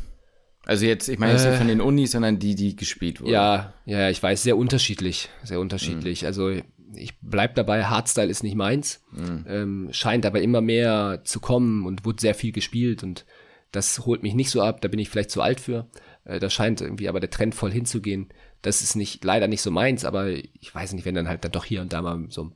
[0.66, 3.32] Also jetzt, ich meine jetzt äh, nicht von den Unis, sondern die, die gespielt wurden.
[3.32, 6.22] Ja, ja, ich weiß, sehr unterschiedlich, sehr unterschiedlich.
[6.22, 6.28] Mhm.
[6.28, 6.50] Also
[6.96, 9.46] ich bleib dabei, Hardstyle ist nicht meins, mhm.
[9.48, 13.26] ähm, scheint aber immer mehr zu kommen und wurde sehr viel gespielt und
[13.72, 15.88] das holt mich nicht so ab, da bin ich vielleicht zu alt für.
[16.26, 18.30] Äh, da scheint irgendwie aber der Trend voll hinzugehen.
[18.62, 21.52] Das ist nicht, leider nicht so meins, aber ich weiß nicht, wenn dann halt dann
[21.52, 22.54] doch hier und da mal so ein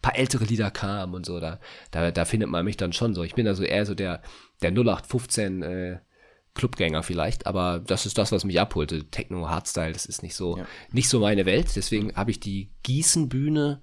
[0.00, 3.22] paar ältere Lieder kamen und so, da, da, da findet man mich dann schon so.
[3.24, 4.22] Ich bin also eher so der,
[4.62, 5.98] der 0815 äh,
[6.54, 9.04] Clubgänger vielleicht, aber das ist das, was mich abholte.
[9.10, 10.66] Techno, Hardstyle, das ist nicht so, ja.
[10.92, 11.74] nicht so meine Welt.
[11.74, 13.82] Deswegen habe ich die Gießenbühne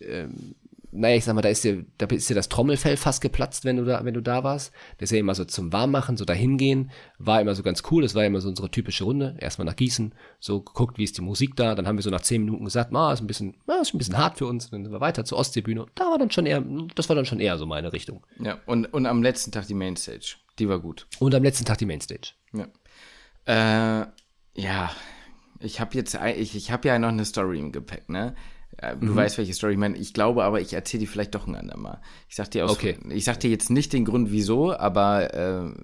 [0.00, 0.54] ähm,
[0.96, 3.76] naja, ich sag mal, da ist dir, da ist dir das Trommelfell fast geplatzt, wenn
[3.76, 4.72] du da, wenn du da warst.
[4.98, 8.02] Das ist ja immer so zum Warmmachen, so dahin gehen, war immer so ganz cool.
[8.02, 9.36] Das war immer so unsere typische Runde.
[9.38, 11.74] Erstmal nach Gießen, so geguckt, wie ist die Musik da.
[11.74, 13.98] Dann haben wir so nach zehn Minuten gesagt, ah, ist ein bisschen, ah, ist ein
[13.98, 14.70] bisschen hart für uns.
[14.70, 15.86] Dann sind wir weiter zur Ostseebühne.
[15.94, 18.26] Da war dann schon eher, das war dann schon eher so meine Richtung.
[18.40, 20.36] Ja, und, und am letzten Tag die Mainstage.
[20.58, 21.06] Die war gut.
[21.18, 22.32] Und am letzten Tag die Mainstage.
[22.52, 24.02] Ja.
[24.02, 24.06] Äh,
[24.54, 24.90] ja.
[25.60, 28.34] Ich habe jetzt, ich, ich habe ja noch eine Story im Gepäck, ne?
[28.78, 29.16] Äh, du mhm.
[29.16, 29.96] weißt, welche Story ich meine.
[29.96, 32.00] Ich glaube aber, ich erzähle die vielleicht doch ein andermal.
[32.28, 32.98] Ich sag dir aus, okay.
[33.10, 35.82] ich sag dir jetzt nicht den Grund, wieso, aber äh,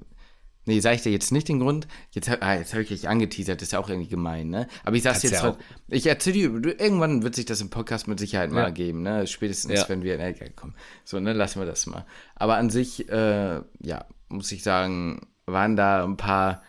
[0.67, 1.89] nee, sag ich dir jetzt nicht den Grund.
[2.11, 4.69] Jetzt, ah, jetzt habe ich dich angeteasert, das ist ja auch irgendwie gemein, ne?
[4.85, 5.57] Aber ich sag's jetzt, ja
[5.89, 8.71] ich erzähle dir, irgendwann wird sich das im Podcast mit Sicherheit mal ja.
[8.71, 9.27] geben, ne?
[9.27, 9.89] Spätestens, ja.
[9.89, 10.75] wenn wir, ne, komm,
[11.05, 12.07] so, ne, lassen wir das mal.
[12.35, 16.63] Aber an sich, äh, ja, muss ich sagen, waren da ein paar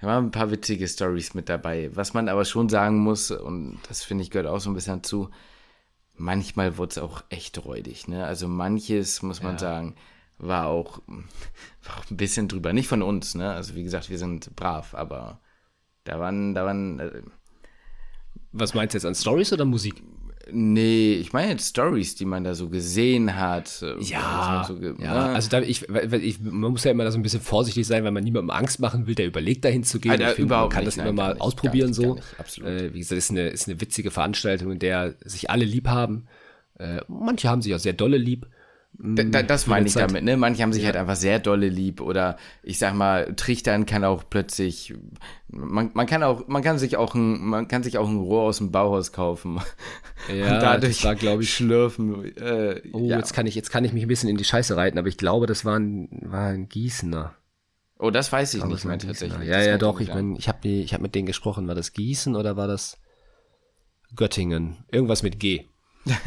[0.00, 1.90] da waren ein paar witzige Stories mit dabei.
[1.94, 4.96] Was man aber schon sagen muss, und das finde ich gehört auch so ein bisschen
[4.96, 5.30] dazu,
[6.14, 8.08] manchmal wurde es auch echt räudig.
[8.08, 8.24] Ne?
[8.24, 9.58] Also manches, muss man ja.
[9.58, 9.96] sagen,
[10.38, 12.72] war auch, war auch ein bisschen drüber.
[12.72, 13.52] Nicht von uns, ne?
[13.52, 15.40] Also wie gesagt, wir sind brav, aber
[16.04, 17.00] da waren, da waren.
[17.00, 17.22] Äh,
[18.52, 20.02] Was meinst du jetzt an Stories oder Musik?
[20.50, 23.82] Nee, ich meine jetzt Stories, die man da so gesehen hat.
[23.82, 24.92] Äh, ja, so, ja.
[24.92, 25.34] Ne?
[25.34, 28.12] also da, ich, ich, man muss ja immer da so ein bisschen vorsichtig sein, weil
[28.12, 30.12] man niemandem Angst machen will, der überlegt, dahin zu gehen.
[30.12, 32.14] Alter, finde, man kann nicht, das nein, immer mal nicht, ausprobieren nicht, so.
[32.14, 32.70] Nicht, absolut.
[32.70, 36.26] Äh, wie gesagt, ist eine, ist eine witzige Veranstaltung, in der sich alle lieb haben.
[36.78, 38.46] Äh, manche haben sich auch sehr dolle lieb.
[39.00, 40.10] Da, das meine ich Zeit.
[40.10, 40.36] damit, ne?
[40.36, 40.88] Manche haben sich ja.
[40.88, 44.92] halt einfach sehr dolle lieb oder ich sag mal, trichtern kann auch plötzlich,
[45.46, 48.42] man, man kann auch, man kann sich auch ein, man kann sich auch ein Rohr
[48.42, 49.60] aus dem Bauhaus kaufen.
[50.28, 52.36] Ja, und dadurch war, glaube ich, schlürfen.
[52.36, 53.16] Äh, oh, ja.
[53.16, 55.16] jetzt kann ich, jetzt kann ich mich ein bisschen in die Scheiße reiten, aber ich
[55.16, 57.34] glaube, das war ein, war ein Gießener.
[57.98, 59.48] Oh, das weiß ich, ich nicht mehr tatsächlich.
[59.48, 61.66] Ja, ja, doch, ich meine, ich habe ich hab mit denen gesprochen.
[61.68, 62.98] War das Gießen oder war das
[64.14, 64.84] Göttingen?
[64.90, 65.66] Irgendwas mit G.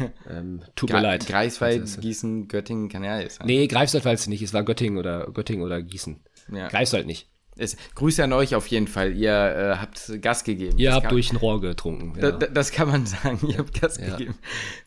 [0.30, 1.26] ähm, tut Gra mir leid.
[1.26, 3.46] Greifswald, also, Gießen, Göttingen kann ja sein.
[3.46, 4.42] Nee, Greifswald war es nicht.
[4.42, 6.20] Es war Göttingen oder Göttingen oder Gießen.
[6.52, 6.68] Ja.
[6.68, 7.28] Greifswald nicht.
[7.56, 9.12] Es, Grüße an euch auf jeden Fall.
[9.12, 10.78] Ihr äh, habt Gas gegeben.
[10.78, 12.18] Ihr das habt durch ein Rohr getrunken.
[12.18, 12.32] Ja.
[12.32, 13.40] Da, das kann man sagen.
[13.46, 14.16] Ihr habt Gas ja.
[14.16, 14.34] gegeben.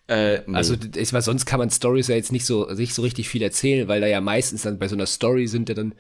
[0.08, 0.56] Äh, nee.
[0.56, 3.44] Also ich weiß, sonst kann man Stories ja jetzt nicht so nicht so richtig viel
[3.44, 5.94] erzählen, weil da ja meistens dann bei so einer Story sind ja dann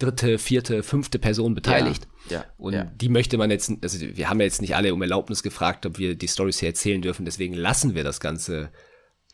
[0.00, 2.08] dritte, vierte, fünfte Person beteiligt.
[2.28, 2.84] Ja, ja, und ja.
[2.84, 5.98] die möchte man jetzt, also wir haben ja jetzt nicht alle um Erlaubnis gefragt, ob
[5.98, 8.70] wir die Stories hier erzählen dürfen, deswegen lassen wir das Ganze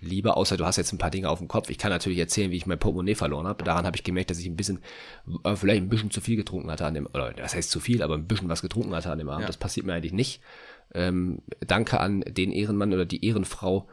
[0.00, 1.70] lieber, außer du hast jetzt ein paar Dinge auf dem Kopf.
[1.70, 3.64] Ich kann natürlich erzählen, wie ich mein Portemonnaie verloren habe.
[3.64, 4.80] Daran habe ich gemerkt, dass ich ein bisschen,
[5.44, 8.02] äh, vielleicht ein bisschen zu viel getrunken hatte an dem, oder das heißt zu viel,
[8.02, 9.48] aber ein bisschen was getrunken hatte an dem Abend.
[9.48, 10.42] Das passiert mir eigentlich nicht.
[10.94, 13.88] Ähm, danke an den Ehrenmann oder die Ehrenfrau,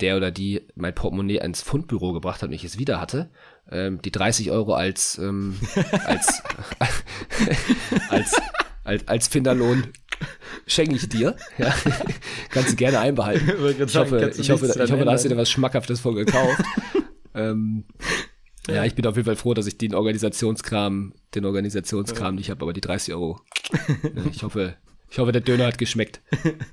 [0.00, 3.30] der oder die mein Portemonnaie ins Fundbüro gebracht hat und ich es wieder hatte,
[3.70, 5.58] ähm, die 30 Euro als, ähm,
[6.06, 6.42] als,
[8.08, 8.40] als,
[8.84, 9.88] als, als Finderlohn
[10.66, 11.36] schenke ich dir.
[11.58, 11.74] Ja.
[12.50, 13.48] Kannst du gerne einbehalten.
[13.48, 16.62] Ich hoffe, ich hoffe, ich hoffe, da hast du dir was Schmackhaftes von gekauft.
[17.34, 17.84] ähm,
[18.68, 22.62] ja, ich bin auf jeden Fall froh, dass ich den Organisationskram, den Organisationskram nicht habe,
[22.62, 23.40] aber die 30 Euro.
[24.30, 24.76] ich hoffe,
[25.12, 26.22] Ich hoffe, der Döner hat geschmeckt.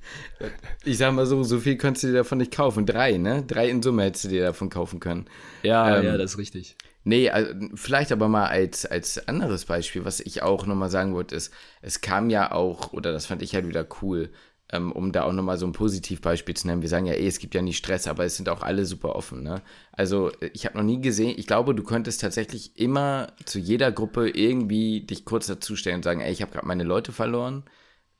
[0.86, 2.86] ich sag mal so, so viel könntest du dir davon nicht kaufen.
[2.86, 3.44] Drei, ne?
[3.46, 5.26] Drei in Summe hättest du dir davon kaufen können.
[5.62, 6.78] Ja, ähm, ja, das ist richtig.
[7.04, 11.36] Nee, also vielleicht aber mal als, als anderes Beispiel, was ich auch nochmal sagen wollte,
[11.36, 14.30] ist, es kam ja auch, oder das fand ich halt wieder cool,
[14.72, 16.82] ähm, um da auch nochmal so ein Positivbeispiel zu nennen.
[16.82, 19.18] Wir sagen ja, eh, es gibt ja nie Stress, aber es sind auch alle super
[19.18, 19.44] offen.
[19.44, 19.62] Ne?
[19.92, 24.30] Also ich habe noch nie gesehen, ich glaube, du könntest tatsächlich immer zu jeder Gruppe
[24.30, 27.66] irgendwie dich kurz dazustellen und sagen, ey, ich habe gerade meine Leute verloren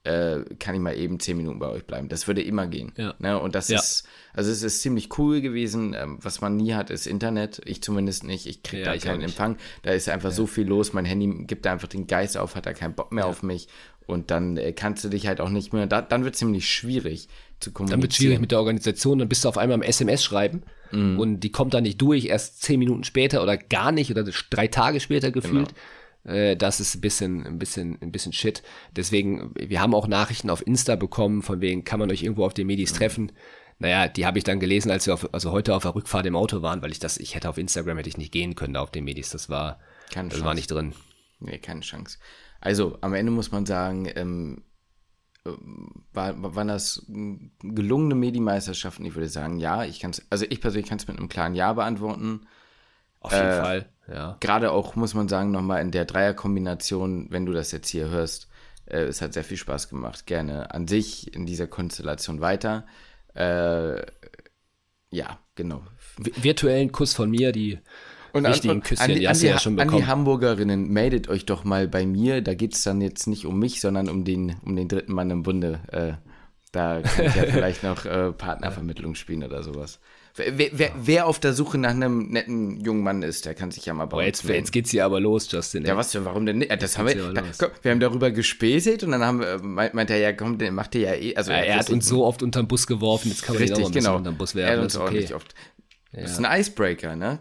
[0.04, 2.08] äh, kann ich mal eben zehn Minuten bei euch bleiben.
[2.08, 2.92] Das würde immer gehen.
[2.96, 3.14] Ja.
[3.18, 3.38] Ne?
[3.38, 3.78] Und das ja.
[3.78, 5.94] ist, also es ist ziemlich cool gewesen.
[5.94, 7.60] Ähm, was man nie hat, ist Internet.
[7.66, 8.46] Ich zumindest nicht.
[8.46, 9.56] Ich kriege ja, da keinen Empfang.
[9.82, 10.92] Da ist einfach so viel los.
[10.92, 13.68] Mein Handy gibt da einfach den Geist auf, hat da keinen Bock mehr auf mich.
[14.06, 16.68] Und dann äh, kannst du dich halt auch nicht mehr, da, dann wird es ziemlich
[16.68, 17.28] schwierig
[17.60, 18.00] zu kommunizieren.
[18.00, 19.18] Dann wird es schwierig mit der Organisation.
[19.18, 21.20] Dann bist du auf einmal im SMS schreiben mhm.
[21.20, 24.66] und die kommt dann nicht durch, erst zehn Minuten später oder gar nicht oder drei
[24.66, 25.68] Tage später gefühlt.
[25.68, 25.80] Genau.
[26.30, 28.62] Äh, das ist ein bisschen, ein bisschen, ein bisschen shit.
[28.96, 32.54] Deswegen, wir haben auch Nachrichten auf Insta bekommen, von wegen, kann man euch irgendwo auf
[32.54, 32.96] den Medis mhm.
[32.96, 33.32] treffen?
[33.78, 36.36] Naja, die habe ich dann gelesen, als wir auf, also heute auf der Rückfahrt im
[36.36, 38.82] Auto waren, weil ich das, ich hätte auf Instagram hätte ich nicht gehen können da
[38.82, 39.30] auf den Medis.
[39.30, 39.80] Das war,
[40.12, 40.46] keine das Chance.
[40.46, 40.94] war nicht drin.
[41.40, 42.18] Nee, keine Chance.
[42.60, 44.64] Also, am Ende muss man sagen, ähm,
[45.46, 45.50] äh,
[46.12, 49.06] war, waren das gelungene Medi-Meisterschaften?
[49.06, 49.84] Ich würde sagen, ja.
[49.84, 52.46] Ich kann also ich persönlich kann es mit einem klaren Ja beantworten.
[53.20, 54.36] Auf jeden äh, Fall, ja.
[54.40, 58.48] Gerade auch, muss man sagen, nochmal in der Dreierkombination, wenn du das jetzt hier hörst,
[58.86, 60.26] äh, es hat sehr viel Spaß gemacht.
[60.26, 62.86] Gerne an sich in dieser Konstellation weiter.
[63.34, 64.00] Äh,
[65.10, 65.82] ja, genau.
[66.18, 67.78] Virtuellen Kuss von mir, die
[68.32, 69.94] und richtigen Küsschen, an die, die hast du ja schon bekommen.
[69.94, 72.42] An die Hamburgerinnen, meldet euch doch mal bei mir.
[72.42, 75.30] Da geht es dann jetzt nicht um mich, sondern um den, um den dritten Mann
[75.30, 75.80] im Bunde.
[75.90, 76.12] Äh,
[76.72, 80.00] da kann ich ja vielleicht noch äh, Partnervermittlung spielen oder sowas.
[80.36, 83.86] Wer, wer, wer, auf der Suche nach einem netten jungen Mann ist, der kann sich
[83.86, 84.60] ja mal bei oh, jetzt, melden.
[84.60, 85.84] Jetzt geht's hier aber los, Justin.
[85.84, 86.82] Ja, was denn, warum denn nicht?
[86.82, 90.10] Das haben wir, ja, komm, wir haben darüber gespäßelt und dann haben wir, meint, meint
[90.10, 91.34] er ja, komm, den macht er ja eh.
[91.34, 93.84] Also, ja, er hat uns so oft unterm Bus geworfen, jetzt kann man Richtig, ihn
[93.84, 94.16] auch mal genau.
[94.16, 94.70] unterm Bus werfen.
[94.70, 95.54] Er hat uns ordentlich oft.
[96.12, 96.22] Ja.
[96.22, 97.38] Das ist ein Icebreaker, ne?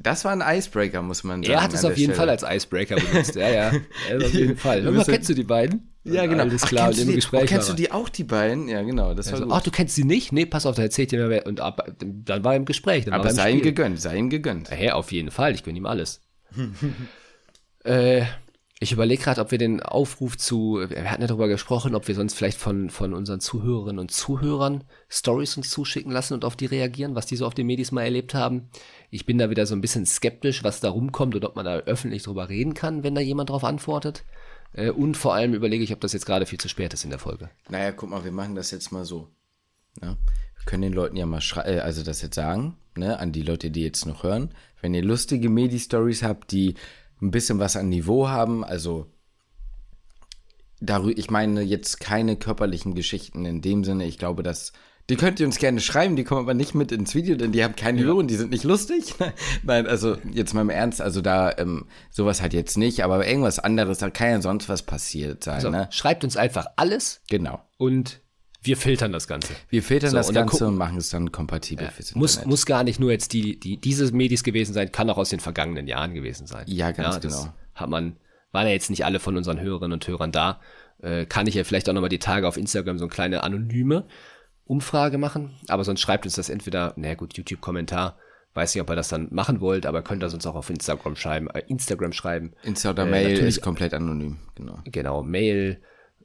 [0.00, 1.52] das war ein Icebreaker, muss man sagen.
[1.52, 2.28] Er hat es auf jeden Stelle.
[2.38, 3.68] Fall als Icebreaker benutzt, ja, ja.
[4.16, 4.82] auf jeden Fall.
[4.82, 5.89] Hör kennst du die beiden?
[6.04, 6.44] Ja, genau.
[6.44, 7.42] Alles klar, ach, und im Gespräch.
[7.42, 8.68] Oh, kennst du die auch, die beiden?
[8.68, 9.12] Ja, genau.
[9.12, 10.32] Das also, ach, du kennst sie nicht?
[10.32, 11.46] Nee, pass auf, da erzählt ihr mir.
[11.46, 13.12] Und ab, dann war er im Gespräch.
[13.12, 14.70] Aber sei ihm gegönnt, sei ihm gegönnt.
[14.70, 16.22] Ja, auf jeden Fall, ich gönne ihm alles.
[17.84, 18.24] äh,
[18.82, 22.14] ich überlege gerade, ob wir den Aufruf zu, wir hatten ja darüber gesprochen, ob wir
[22.14, 26.64] sonst vielleicht von, von unseren Zuhörerinnen und Zuhörern Stories uns zuschicken lassen und auf die
[26.64, 28.70] reagieren, was die so auf den Medis mal erlebt haben.
[29.10, 31.76] Ich bin da wieder so ein bisschen skeptisch, was da rumkommt und ob man da
[31.76, 34.24] öffentlich drüber reden kann, wenn da jemand drauf antwortet.
[34.72, 37.10] Äh, und vor allem überlege ich, ob das jetzt gerade viel zu spät ist in
[37.10, 37.50] der Folge.
[37.68, 39.28] Naja, guck mal, wir machen das jetzt mal so.
[40.00, 40.16] Ja?
[40.56, 43.70] Wir können den Leuten ja mal äh, also das jetzt sagen, ne, an die Leute,
[43.70, 44.54] die jetzt noch hören.
[44.80, 46.74] Wenn ihr lustige Medi-Stories habt, die
[47.20, 49.06] ein bisschen was an Niveau haben, also
[50.80, 54.72] darüber, ich meine jetzt keine körperlichen Geschichten in dem Sinne, ich glaube, dass
[55.10, 57.64] die könnt ihr uns gerne schreiben, die kommen aber nicht mit ins Video, denn die
[57.64, 58.12] haben keine ja.
[58.12, 59.14] und die sind nicht lustig.
[59.64, 63.58] Nein, also jetzt mal im Ernst, also da ähm, sowas halt jetzt nicht, aber irgendwas
[63.58, 65.56] anderes, da kann ja sonst was passiert sein.
[65.56, 65.88] Also, ne?
[65.90, 67.22] Schreibt uns einfach alles.
[67.28, 67.60] Genau.
[67.76, 68.20] Und
[68.62, 69.52] wir filtern das Ganze.
[69.68, 71.90] Wir filtern so, das und Ganze und machen es dann kompatibel ja.
[71.90, 75.18] fürs Muss, muss gar nicht nur jetzt die, die, diese Medis gewesen sein, kann auch
[75.18, 76.66] aus den vergangenen Jahren gewesen sein.
[76.68, 77.52] Ja, ganz ja, genau.
[77.74, 78.16] Hat man,
[78.52, 80.60] waren ja jetzt nicht alle von unseren Hörerinnen und Hörern da.
[81.02, 84.04] Äh, kann ich ja vielleicht auch nochmal die Tage auf Instagram so eine kleine anonyme
[84.70, 85.50] Umfrage machen.
[85.66, 88.16] Aber sonst schreibt uns das entweder, naja gut, YouTube-Kommentar.
[88.54, 91.16] Weiß nicht, ob ihr das dann machen wollt, aber könnt das uns auch auf Instagram
[91.16, 91.48] schreiben.
[91.50, 92.52] Äh, Instagram schreiben.
[92.62, 94.78] Insta oder äh, Mail ist komplett anonym, genau.
[94.84, 95.80] Genau, Mail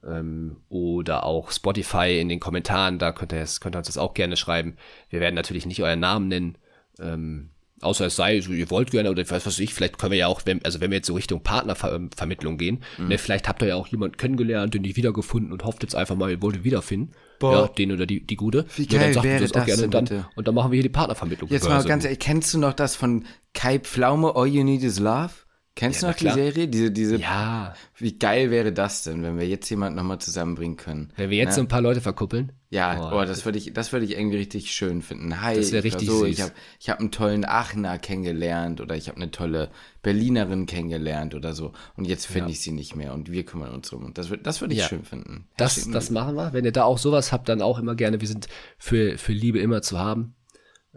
[0.05, 4.13] ähm, oder auch Spotify in den Kommentaren, da könnt ihr, könnt ihr uns das auch
[4.13, 4.77] gerne schreiben.
[5.09, 6.57] Wir werden natürlich nicht euren Namen nennen.
[6.99, 7.49] Ähm,
[7.86, 10.41] außer es sei, ihr wollt gerne, oder was weiß ich, vielleicht können wir ja auch,
[10.45, 13.07] wenn, also wenn wir jetzt so Richtung Partnervermittlung gehen, mhm.
[13.07, 16.15] ne, vielleicht habt ihr ja auch jemanden kennengelernt, den nicht wiedergefunden und hofft jetzt einfach
[16.15, 17.11] mal, ihr wollt ihn wiederfinden.
[17.39, 17.53] Boah.
[17.53, 18.65] Ja, den oder die, die Gute.
[18.75, 20.89] Wie geil ja, dann wäre das, auch gerne dann, und dann machen wir hier die
[20.89, 21.49] Partnervermittlung.
[21.49, 24.99] Jetzt mal ganz ehrlich, kennst du noch das von Kai Pflaume, All You Need Is
[24.99, 25.31] Love?
[25.76, 26.67] Kennst ja, du noch die Serie?
[26.69, 27.73] Diese, diese, ja.
[27.97, 31.11] Wie geil wäre das denn, wenn wir jetzt jemanden nochmal zusammenbringen können?
[31.17, 31.55] Wenn wir jetzt ne?
[31.55, 32.53] so ein paar Leute verkuppeln?
[32.69, 35.41] Ja, oh, oh das würde ich, das würde ich irgendwie richtig schön finden.
[35.41, 36.30] Hi, das wäre richtig so, süß.
[36.30, 39.69] ich habe ich hab einen tollen Aachener kennengelernt oder ich habe eine tolle
[40.01, 41.73] Berlinerin kennengelernt oder so.
[41.97, 42.53] Und jetzt finde ja.
[42.53, 44.05] ich sie nicht mehr und wir kümmern uns drum.
[44.05, 44.88] Und das, das würde ich ja.
[44.88, 45.49] schön finden.
[45.57, 46.53] Das, das machen wir.
[46.53, 48.21] Wenn ihr da auch sowas habt, dann auch immer gerne.
[48.21, 48.47] Wir sind
[48.78, 50.36] für, für Liebe immer zu haben.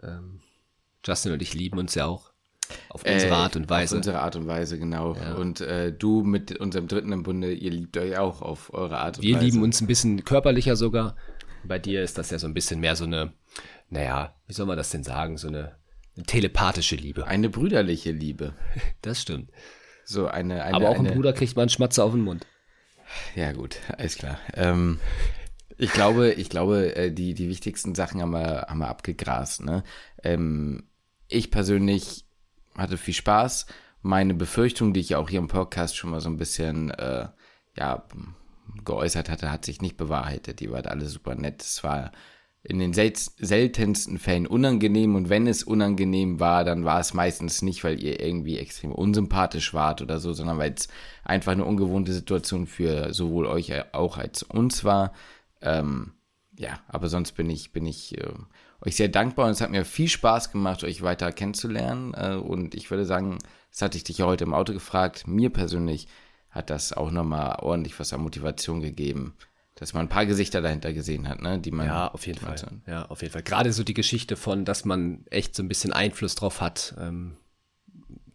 [0.01, 0.39] Ähm,
[1.05, 2.28] Justin und ich lieben uns ja auch.
[2.89, 3.95] Auf unsere äh, Art und Weise.
[3.95, 5.15] Auf unsere Art und Weise, genau.
[5.15, 5.35] Ja.
[5.35, 9.17] Und äh, du mit unserem Dritten im Bunde, ihr liebt euch auch auf eure Art
[9.17, 9.45] und Wir Weise.
[9.45, 11.15] Wir lieben uns ein bisschen körperlicher sogar.
[11.63, 13.33] Bei dir ist das ja so ein bisschen mehr so eine,
[13.89, 15.75] naja, wie soll man das denn sagen, so eine,
[16.15, 17.27] eine telepathische Liebe.
[17.27, 18.53] Eine brüderliche Liebe.
[19.01, 19.51] Das stimmt.
[20.03, 22.45] So eine, eine Aber auch eine, ein Bruder kriegt mal einen Schmatzer auf den Mund.
[23.35, 24.39] Ja, gut, alles klar.
[24.55, 24.99] Ähm,
[25.77, 29.63] ich glaube, ich glaube, äh, die, die wichtigsten Sachen haben wir, haben wir abgegrast.
[29.63, 29.83] Ne?
[30.23, 30.89] Ähm,
[31.27, 32.25] ich persönlich
[32.79, 33.65] hatte viel Spaß.
[34.01, 37.27] Meine Befürchtung, die ich auch hier im Podcast schon mal so ein bisschen äh,
[37.77, 38.03] ja,
[38.85, 40.59] geäußert hatte, hat sich nicht bewahrheitet.
[40.59, 41.61] Die waren alle super nett.
[41.61, 42.11] Es war
[42.63, 47.61] in den sel seltensten Fällen unangenehm und wenn es unangenehm war, dann war es meistens
[47.61, 50.89] nicht, weil ihr irgendwie extrem unsympathisch wart oder so, sondern weil es
[51.23, 55.13] einfach eine ungewohnte Situation für sowohl euch auch als uns war.
[55.61, 56.13] Ähm,
[56.57, 58.33] ja, aber sonst bin ich, bin ich äh,
[58.81, 62.13] euch sehr dankbar und es hat mir viel Spaß gemacht, euch weiter kennenzulernen.
[62.13, 63.39] Äh, und ich würde sagen,
[63.71, 66.07] das hatte ich dich ja heute im Auto gefragt, mir persönlich
[66.49, 69.35] hat das auch nochmal ordentlich was an Motivation gegeben,
[69.75, 71.85] dass man ein paar Gesichter dahinter gesehen hat, ne, die man.
[71.85, 72.57] Ja, auf jeden Fall.
[72.57, 73.43] So ja, auf jeden Fall.
[73.43, 77.37] Gerade so die Geschichte von, dass man echt so ein bisschen Einfluss drauf hat, ähm,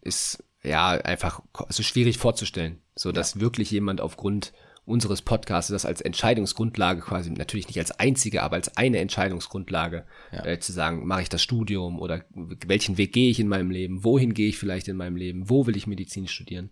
[0.01, 2.81] ist ja einfach also schwierig vorzustellen.
[2.95, 3.41] So, dass ja.
[3.41, 4.53] wirklich jemand aufgrund
[4.85, 10.45] unseres Podcasts das als Entscheidungsgrundlage quasi, natürlich nicht als einzige, aber als eine Entscheidungsgrundlage ja.
[10.45, 14.03] äh, zu sagen, mache ich das Studium oder welchen Weg gehe ich in meinem Leben,
[14.03, 16.69] wohin gehe ich vielleicht in meinem Leben, wo will ich Medizin studieren.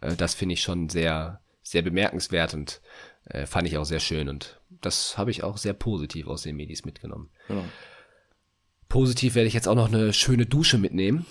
[0.00, 2.80] Äh, das finde ich schon sehr, sehr bemerkenswert und
[3.26, 6.56] äh, fand ich auch sehr schön und das habe ich auch sehr positiv aus den
[6.56, 7.30] Medis mitgenommen.
[7.46, 7.64] Genau.
[8.88, 11.26] Positiv werde ich jetzt auch noch eine schöne Dusche mitnehmen.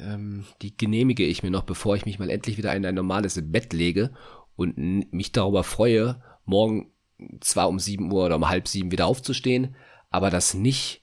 [0.00, 3.38] Ähm, die genehmige ich mir noch, bevor ich mich mal endlich wieder in ein normales
[3.42, 4.10] Bett lege
[4.56, 4.76] und
[5.12, 6.92] mich darüber freue, morgen
[7.40, 9.76] zwar um 7 Uhr oder um halb sieben wieder aufzustehen,
[10.10, 11.02] aber das nicht,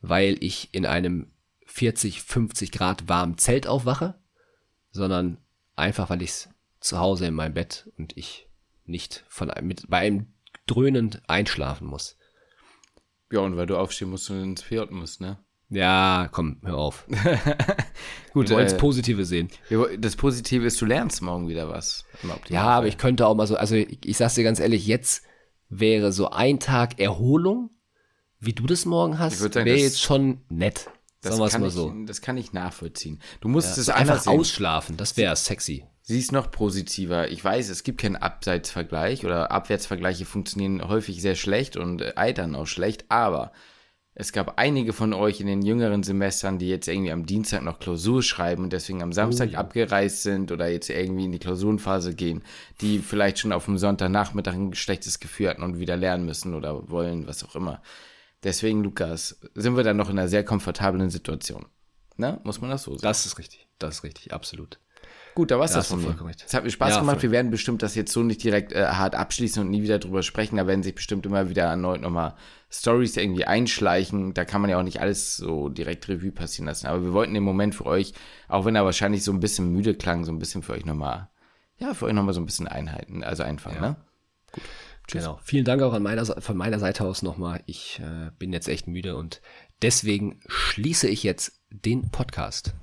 [0.00, 1.32] weil ich in einem
[1.66, 4.18] 40, 50 Grad warmen Zelt aufwache,
[4.90, 5.38] sondern
[5.74, 6.48] einfach, weil ich es
[6.80, 8.48] zu Hause in meinem Bett und ich
[8.84, 10.32] nicht von einem, mit, bei einem
[10.66, 12.18] dröhnend einschlafen muss.
[13.30, 15.38] Ja, und weil du aufstehen musst und ins Fjord musst, ne?
[15.72, 17.06] Ja, komm, hör auf.
[18.34, 19.48] Gut, wir wollen das äh, Positive sehen.
[19.98, 22.04] Das Positive ist, du lernst morgen wieder was.
[22.48, 25.24] Ja, aber ich könnte auch mal so, also ich, ich sag's dir ganz ehrlich, jetzt
[25.70, 27.70] wäre so ein Tag Erholung,
[28.38, 30.90] wie du das morgen hast, wäre jetzt schon nett.
[31.22, 31.94] Das sagen wir mal so.
[32.00, 33.22] Ich, das kann ich nachvollziehen.
[33.40, 35.86] Du musst ja, es so einfach, einfach ausschlafen, das wäre sexy.
[36.02, 37.30] Sie ist noch positiver.
[37.30, 42.66] Ich weiß, es gibt keinen Abseitsvergleich oder Abwärtsvergleiche funktionieren häufig sehr schlecht und eitern auch
[42.66, 43.52] schlecht, aber
[44.14, 47.78] es gab einige von euch in den jüngeren Semestern, die jetzt irgendwie am Dienstag noch
[47.78, 49.58] Klausur schreiben und deswegen am Samstag oh, ja.
[49.58, 52.42] abgereist sind oder jetzt irgendwie in die Klausurenphase gehen,
[52.82, 56.90] die vielleicht schon auf dem Sonntagnachmittag ein schlechtes Gefühl hatten und wieder lernen müssen oder
[56.90, 57.82] wollen, was auch immer.
[58.42, 61.64] Deswegen, Lukas, sind wir dann noch in einer sehr komfortablen Situation.
[62.16, 62.38] Ne?
[62.44, 63.02] Muss man das so sagen?
[63.02, 63.66] Das ist richtig.
[63.78, 64.78] Das ist richtig, absolut.
[65.34, 66.14] Gut, da war es das von mir.
[66.44, 67.16] Es hat mir Spaß ja, gemacht.
[67.16, 67.22] Voll.
[67.22, 70.22] Wir werden bestimmt das jetzt so nicht direkt äh, hart abschließen und nie wieder drüber
[70.22, 70.56] sprechen.
[70.56, 72.34] Da werden sich bestimmt immer wieder erneut nochmal
[72.70, 74.34] Stories irgendwie einschleichen.
[74.34, 76.86] Da kann man ja auch nicht alles so direkt Revue passieren lassen.
[76.86, 78.12] Aber wir wollten den Moment für euch,
[78.48, 81.30] auch wenn er wahrscheinlich so ein bisschen müde klang, so ein bisschen für euch nochmal,
[81.78, 83.24] ja, für euch nochmal so ein bisschen einhalten.
[83.24, 83.80] Also einfach, ja.
[83.80, 83.96] ne?
[84.52, 84.64] Gut.
[85.06, 85.24] Tschüss.
[85.24, 85.40] Genau.
[85.42, 87.62] Vielen Dank auch an meiner, von meiner Seite aus nochmal.
[87.66, 89.40] Ich äh, bin jetzt echt müde und
[89.82, 92.74] deswegen schließe ich jetzt den Podcast.